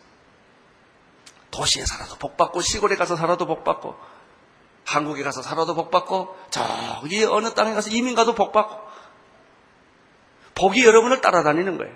도시에 1.50 1.84
살아도 1.84 2.16
복 2.16 2.36
받고 2.36 2.60
시골에 2.60 2.96
가서 2.96 3.16
살아도 3.16 3.46
복 3.46 3.64
받고 3.64 3.96
한국에 4.84 5.22
가서 5.22 5.42
살아도 5.42 5.74
복 5.74 5.90
받고 5.90 6.36
저기 6.50 7.24
어느 7.24 7.50
땅에 7.54 7.74
가서 7.74 7.90
이민 7.90 8.14
가도 8.14 8.34
복 8.34 8.52
받고 8.52 8.76
복이 10.54 10.84
여러분을 10.84 11.20
따라다니는 11.20 11.78
거예요. 11.78 11.94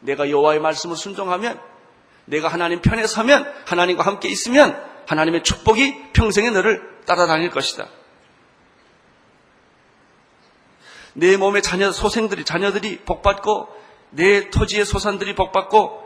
내가 0.00 0.30
여호와의 0.30 0.60
말씀을 0.60 0.96
순종하면 0.96 1.60
내가 2.26 2.48
하나님 2.48 2.80
편에 2.80 3.06
서면 3.06 3.50
하나님과 3.66 4.04
함께 4.04 4.28
있으면 4.28 4.80
하나님의 5.06 5.42
축복이 5.42 6.12
평생에 6.12 6.50
너를 6.50 6.82
따라다닐 7.06 7.50
것이다. 7.50 7.88
내 11.14 11.36
몸의 11.36 11.62
자녀 11.62 11.92
소생들이 11.92 12.44
자녀들이 12.44 13.00
복받고 13.00 13.68
내 14.10 14.50
토지의 14.50 14.84
소산들이 14.84 15.34
복받고 15.34 16.02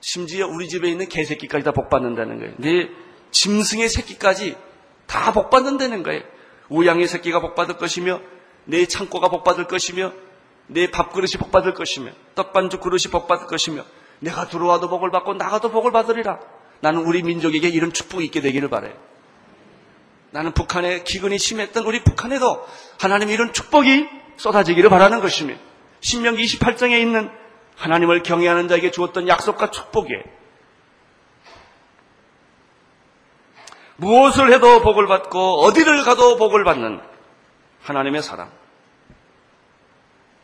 심지어 0.00 0.46
우리 0.46 0.68
집에 0.68 0.88
있는 0.88 1.08
개새끼까지 1.08 1.64
다 1.64 1.72
복받는다는 1.72 2.38
거예요. 2.38 2.54
내 2.58 2.88
짐승의 3.30 3.88
새끼까지 3.88 4.56
다 5.06 5.32
복받는다는 5.32 6.02
거예요. 6.02 6.22
우양의 6.68 7.08
새끼가 7.08 7.40
복받을 7.40 7.76
것이며 7.78 8.20
내 8.64 8.86
창고가 8.86 9.28
복받을 9.28 9.66
것이며 9.66 10.12
내 10.66 10.90
밥그릇이 10.90 11.32
복받을 11.38 11.72
것이며 11.72 12.10
떡반죽 12.34 12.82
그릇이 12.82 13.04
복받을 13.10 13.46
것이며 13.46 13.84
내가 14.20 14.48
들어와도 14.48 14.88
복을 14.88 15.10
받고 15.10 15.34
나가도 15.34 15.70
복을 15.70 15.92
받으리라. 15.92 16.40
나는 16.80 17.02
우리 17.02 17.22
민족에게 17.22 17.68
이런 17.68 17.92
축복이 17.92 18.24
있게 18.26 18.40
되기를 18.40 18.68
바래요. 18.68 18.94
나는 20.30 20.52
북한에 20.52 21.02
기근이 21.04 21.38
심했던 21.38 21.84
우리 21.84 22.02
북한에도 22.04 22.66
하나님 23.00 23.30
이런 23.30 23.52
축복이 23.52 24.06
쏟아지기를 24.36 24.90
바라는 24.90 25.20
것이며 25.20 25.54
신명기 26.00 26.44
28장에 26.44 27.00
있는 27.00 27.30
하나님을 27.76 28.22
경외하는 28.22 28.68
자에게 28.68 28.90
주었던 28.90 29.28
약속과 29.28 29.70
축복에 29.70 30.22
무엇을 33.96 34.52
해도 34.52 34.80
복을 34.80 35.06
받고 35.06 35.62
어디를 35.62 36.04
가도 36.04 36.36
복을 36.36 36.62
받는 36.62 37.00
하나님의 37.82 38.22
사랑. 38.22 38.50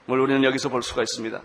뭘 0.06 0.20
우리는 0.20 0.42
여기서 0.44 0.70
볼 0.70 0.82
수가 0.82 1.02
있습니다. 1.02 1.40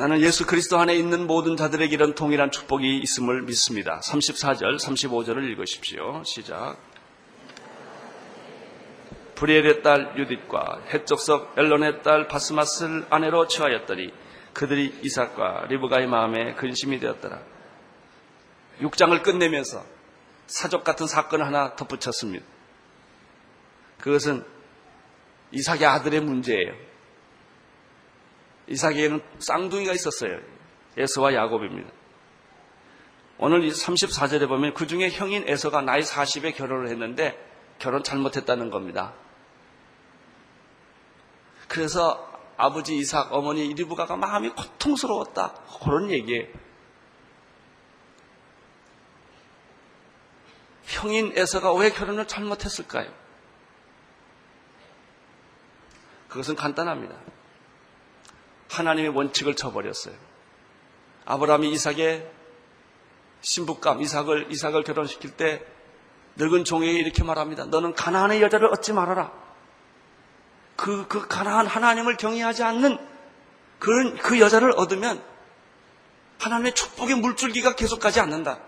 나는 0.00 0.22
예수 0.22 0.46
그리스도 0.46 0.78
안에 0.78 0.94
있는 0.94 1.26
모든 1.26 1.58
자들에게 1.58 1.94
이런 1.94 2.14
동일한 2.14 2.50
축복이 2.50 3.00
있음을 3.00 3.42
믿습니다. 3.42 4.00
34절, 4.00 4.80
35절을 4.80 5.44
읽으십시오. 5.50 6.22
시작. 6.24 6.78
브리엘의 9.34 9.82
딸 9.82 10.14
유딧과 10.16 10.84
해적석 10.94 11.52
엘론의 11.58 12.02
딸 12.02 12.28
바스마스를 12.28 13.08
아내로 13.10 13.46
취하였더니 13.46 14.10
그들이 14.54 15.00
이삭과 15.02 15.66
리브가의 15.68 16.06
마음에 16.06 16.54
근심이 16.54 16.98
되었더라. 16.98 17.38
6장을 18.80 19.22
끝내면서 19.22 19.84
사족 20.46 20.82
같은 20.82 21.06
사건을 21.08 21.44
하나 21.44 21.76
덧붙였습니다. 21.76 22.46
그것은 23.98 24.46
이삭의 25.52 25.84
아들의 25.84 26.22
문제예요. 26.22 26.89
이삭에게는 28.70 29.20
쌍둥이가 29.38 29.92
있었어요. 29.92 30.40
에서와 30.96 31.34
야곱입니다. 31.34 31.90
오늘 33.38 33.68
34절에 33.68 34.48
보면 34.48 34.74
그 34.74 34.86
중에 34.86 35.10
형인 35.10 35.44
에서가 35.46 35.82
나이 35.82 36.00
40에 36.00 36.54
결혼을 36.54 36.88
했는데 36.88 37.38
결혼 37.78 38.02
잘못했다는 38.02 38.70
겁니다. 38.70 39.14
그래서 41.68 42.28
아버지 42.56 42.96
이삭, 42.96 43.32
어머니 43.32 43.72
리브가가 43.72 44.16
마음이 44.16 44.50
고통스러웠다. 44.50 45.54
그런 45.82 46.10
얘기예요. 46.10 46.46
형인 50.84 51.32
에서가 51.36 51.72
왜 51.72 51.90
결혼을 51.90 52.26
잘못했을까요? 52.26 53.10
그것은 56.28 56.56
간단합니다. 56.56 57.16
하나님의 58.70 59.10
원칙을 59.10 59.56
쳐버렸어요. 59.56 60.14
아브라함이 61.26 61.70
이삭의 61.72 62.30
신부감 63.40 64.00
이삭을 64.00 64.46
이삭을 64.50 64.84
결혼시킬 64.84 65.32
때 65.32 65.62
늙은 66.36 66.64
종에게 66.64 66.98
이렇게 66.98 67.24
말합니다. 67.24 67.64
너는 67.66 67.94
가나안의 67.94 68.40
여자를 68.42 68.72
얻지 68.72 68.92
말아라. 68.92 69.32
그, 70.76 71.06
그 71.08 71.26
가나안 71.26 71.66
하나님을 71.66 72.16
경외하지 72.16 72.62
않는 72.62 72.98
그, 73.78 74.16
그 74.18 74.40
여자를 74.40 74.72
얻으면 74.76 75.22
하나님의 76.38 76.74
축복의 76.74 77.16
물줄기가 77.16 77.74
계속 77.74 78.00
가지 78.00 78.20
않는다. 78.20 78.60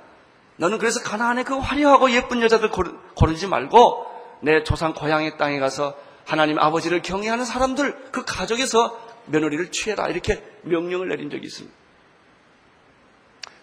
너는 0.57 0.79
그래서 0.79 1.01
가나안의 1.01 1.45
그 1.45 1.57
화려하고 1.57 2.11
예쁜 2.11 2.43
여자들 2.43 2.71
고르지 3.15 3.47
말고 3.47 4.07
내 4.41 4.65
조상 4.65 4.93
고향의 4.93 5.39
땅에 5.39 5.59
가서 5.59 5.97
하나님 6.27 6.59
아버지를 6.59 7.03
경외하는 7.03 7.45
사람들 7.45 8.11
그 8.13 8.25
가족에서 8.25 9.12
며느리를 9.27 9.71
취해라 9.71 10.09
이렇게 10.09 10.43
명령을 10.63 11.09
내린 11.09 11.31
적이 11.31 11.47
있습니다. 11.47 11.77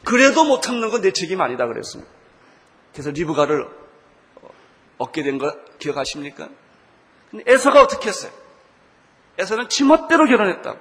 그래도 0.06 0.43
못 0.45 0.62
참는 0.62 0.89
건 0.89 1.02
내 1.02 1.12
책임 1.12 1.41
아니다 1.41 1.67
그랬습니다. 1.67 2.10
그래서 2.93 3.12
리브가를 3.12 3.67
얻게 4.98 5.24
된 5.24 5.38
거 5.38 5.56
기억하십니까? 5.80 6.50
근데 7.32 7.43
에서가 7.52 7.82
어떻게 7.82 8.10
했어요? 8.10 8.32
에서는 9.38 9.69
지멋대로 9.69 10.26
결혼했다. 10.26 10.76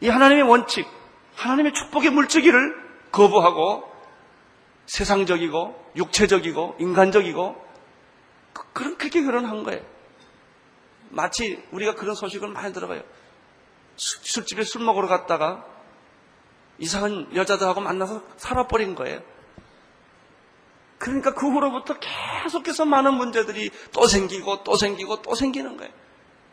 이 0.00 0.08
하나님의 0.08 0.44
원칙, 0.44 0.86
하나님의 1.34 1.74
축복의 1.74 2.10
물주기를 2.10 2.74
거부하고 3.10 3.84
세상적이고 4.86 5.92
육체적이고 5.96 6.76
인간적이고 6.78 7.66
그, 8.52 8.62
그런 8.72 8.96
그렇게 8.96 9.22
결혼한 9.22 9.64
거예요. 9.64 9.82
마치 11.10 11.62
우리가 11.72 11.94
그런 11.94 12.14
소식을 12.14 12.48
많이 12.48 12.72
들어봐요. 12.72 13.02
술집에 13.98 14.62
술 14.62 14.82
먹으러 14.82 15.08
갔다가 15.08 15.66
이상한 16.78 17.28
여자들하고 17.34 17.80
만나서 17.80 18.22
살아버린 18.36 18.94
거예요. 18.94 19.20
그러니까 20.98 21.34
그 21.34 21.48
후로부터 21.48 21.96
계속해서 21.98 22.84
많은 22.84 23.14
문제들이 23.14 23.70
또 23.92 24.06
생기고 24.06 24.62
또 24.64 24.76
생기고 24.76 25.22
또 25.22 25.34
생기는 25.34 25.76
거예요. 25.76 25.92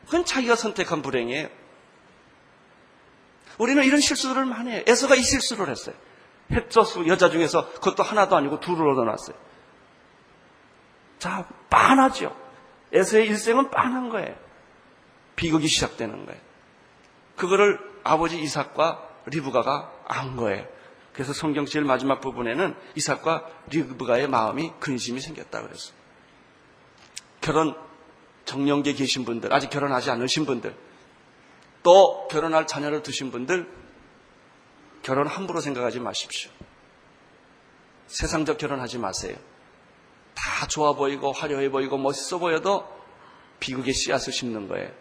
그건 0.06 0.26
자기가 0.26 0.56
선택한 0.56 1.02
불행이에요. 1.02 1.50
우리는 3.58 3.84
이런 3.84 4.02
실수들을 4.02 4.46
많이 4.46 4.72
해요. 4.72 4.84
에서가 4.86 5.16
이 5.16 5.22
실수를 5.22 5.70
했어요. 5.70 5.96
핵저수 6.52 7.08
여자 7.08 7.30
중에서 7.30 7.72
그것도 7.74 8.04
하나도 8.04 8.36
아니고 8.36 8.60
둘을 8.60 8.88
얻어놨어요. 8.90 9.36
자, 11.18 11.48
빤하죠. 11.70 12.36
에서의 12.92 13.28
일생은 13.28 13.72
빤한 13.72 14.10
거예요. 14.10 14.36
비극이 15.36 15.68
시작되는 15.68 16.26
거예요. 16.26 16.45
그거를 17.36 17.80
아버지 18.04 18.40
이삭과 18.40 19.10
리브가가 19.28 19.92
안 20.08 20.36
거예요. 20.36 20.66
그래서 21.14 21.34
성경 21.34 21.66
제일 21.66 21.86
마지막 21.86 22.20
부분에는 22.22 22.76
이삭과 22.96 23.50
리브가의 23.70 24.28
마음이 24.28 24.74
근심이 24.80 25.20
생겼다 25.20 25.62
그랬어요. 25.62 25.96
결혼 27.42 27.76
정년기에 28.46 28.94
계신 28.94 29.26
분들, 29.26 29.54
아직 29.54 29.70
결혼하지 29.70 30.12
않으신 30.12 30.46
분들, 30.46 30.76
또 31.84 32.28
결혼할 32.28 32.68
자녀를 32.68 33.02
두신 33.02 33.32
분들, 33.32 33.68
결혼 35.04 35.28
함부로 35.28 35.62
생각하지 35.62 36.00
마십시오. 36.00 36.52
세상적 38.08 38.58
결혼하지 38.58 38.98
마세요. 38.98 39.36
다 40.34 40.68
좋아 40.68 40.94
보이고 40.94 41.32
화려해 41.32 41.70
보이고 41.70 41.98
멋있어 41.98 42.40
보여도 42.40 42.88
비극의 43.60 43.94
씨앗을 43.94 44.34
심는 44.34 44.68
거예요. 44.68 44.92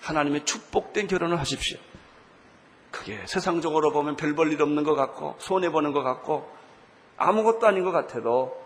하나님의 0.00 0.44
축복된 0.44 1.06
결혼을 1.06 1.38
하십시오. 1.38 1.78
그게 2.90 3.20
세상적으로 3.26 3.92
보면 3.92 4.16
별 4.16 4.34
볼 4.34 4.50
일 4.52 4.60
없는 4.62 4.82
것 4.84 4.94
같고 4.94 5.36
손해보는 5.38 5.92
것 5.92 6.02
같고 6.02 6.50
아무것도 7.16 7.66
아닌 7.66 7.84
것 7.84 7.92
같아도 7.92 8.58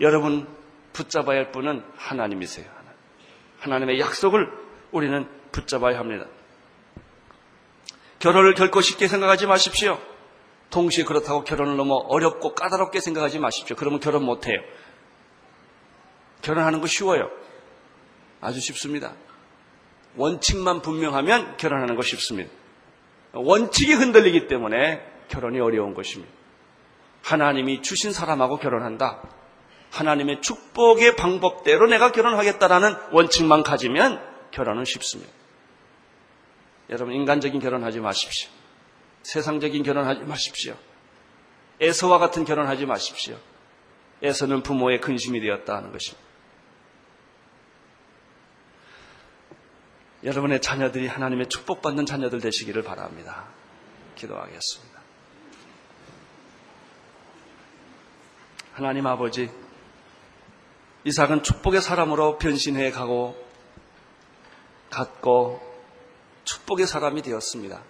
여러분 0.00 0.46
붙잡아야 0.92 1.38
할 1.38 1.52
분은 1.52 1.84
하나님이세요. 1.96 2.66
하나님의 3.60 4.00
약속을 4.00 4.50
우리는 4.90 5.26
붙잡아야 5.52 5.98
합니다. 5.98 6.26
결혼을 8.18 8.54
결코 8.54 8.80
쉽게 8.80 9.08
생각하지 9.08 9.46
마십시오. 9.46 9.98
동시에 10.70 11.04
그렇다고 11.04 11.44
결혼을 11.44 11.76
너무 11.76 11.94
어렵고 12.08 12.54
까다롭게 12.54 13.00
생각하지 13.00 13.38
마십시오. 13.38 13.76
그러면 13.76 14.00
결혼 14.00 14.24
못해요. 14.24 14.58
결혼하는 16.42 16.80
거 16.80 16.86
쉬워요. 16.86 17.30
아주 18.40 18.60
쉽습니다. 18.60 19.12
원칙만 20.16 20.82
분명하면 20.82 21.56
결혼하는 21.56 21.96
거 21.96 22.02
쉽습니다. 22.02 22.50
원칙이 23.32 23.92
흔들리기 23.94 24.46
때문에 24.46 25.00
결혼이 25.28 25.58
어려운 25.60 25.94
것입니다. 25.94 26.32
하나님이 27.22 27.82
주신 27.82 28.12
사람하고 28.12 28.58
결혼한다. 28.58 29.22
하나님의 29.90 30.42
축복의 30.42 31.16
방법대로 31.16 31.86
내가 31.86 32.12
결혼하겠다라는 32.12 32.96
원칙만 33.12 33.62
가지면 33.62 34.22
결혼은 34.50 34.84
쉽습니다. 34.84 35.30
여러분 36.90 37.14
인간적인 37.14 37.60
결혼하지 37.60 38.00
마십시오. 38.00 38.50
세상적인 39.22 39.82
결혼하지 39.82 40.22
마십시오. 40.24 40.74
에서와 41.80 42.18
같은 42.18 42.44
결혼하지 42.44 42.86
마십시오. 42.86 43.36
에서는 44.22 44.62
부모의 44.62 45.00
근심이 45.00 45.40
되었다 45.40 45.76
하는 45.76 45.92
것입니다. 45.92 46.21
여러분의 50.24 50.60
자녀들이 50.60 51.06
하나님의 51.06 51.48
축복받는 51.48 52.06
자녀들 52.06 52.40
되시기를 52.40 52.82
바랍니다. 52.82 53.48
기도하겠습니다. 54.14 55.00
하나님 58.72 59.06
아버지, 59.06 59.50
이삭은 61.04 61.42
축복의 61.42 61.82
사람으로 61.82 62.38
변신해 62.38 62.90
가고, 62.90 63.36
갔고, 64.90 65.60
축복의 66.44 66.86
사람이 66.86 67.22
되었습니다. 67.22 67.82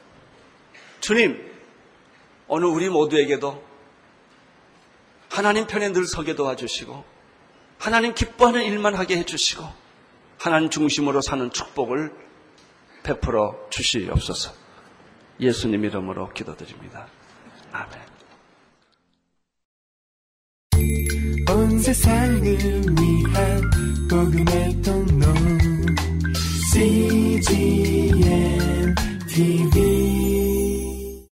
주님, 1.00 1.52
오늘 2.48 2.68
우리 2.68 2.88
모두에게도 2.88 3.62
하나님 5.28 5.66
편에 5.66 5.92
늘 5.92 6.06
서게 6.06 6.34
도와주시고 6.34 7.04
하나님 7.78 8.14
기뻐하는 8.14 8.62
일만 8.62 8.94
하게 8.94 9.16
해주시고 9.18 9.64
하나님 10.38 10.68
중심으로 10.68 11.20
사는 11.22 11.50
축복을 11.50 12.21
베풀어 13.02 13.56
주시옵소서. 13.70 14.52
예수님 15.40 15.84
이름으로 15.84 16.32
기도드립니다. 16.32 17.06
아멘. 17.72 18.00
온 21.48 21.78
세상을 21.80 22.42
위한 22.42 23.70
복음의 24.08 24.82
통로 24.82 25.26
CGM 26.72 28.14
TV 29.28 30.01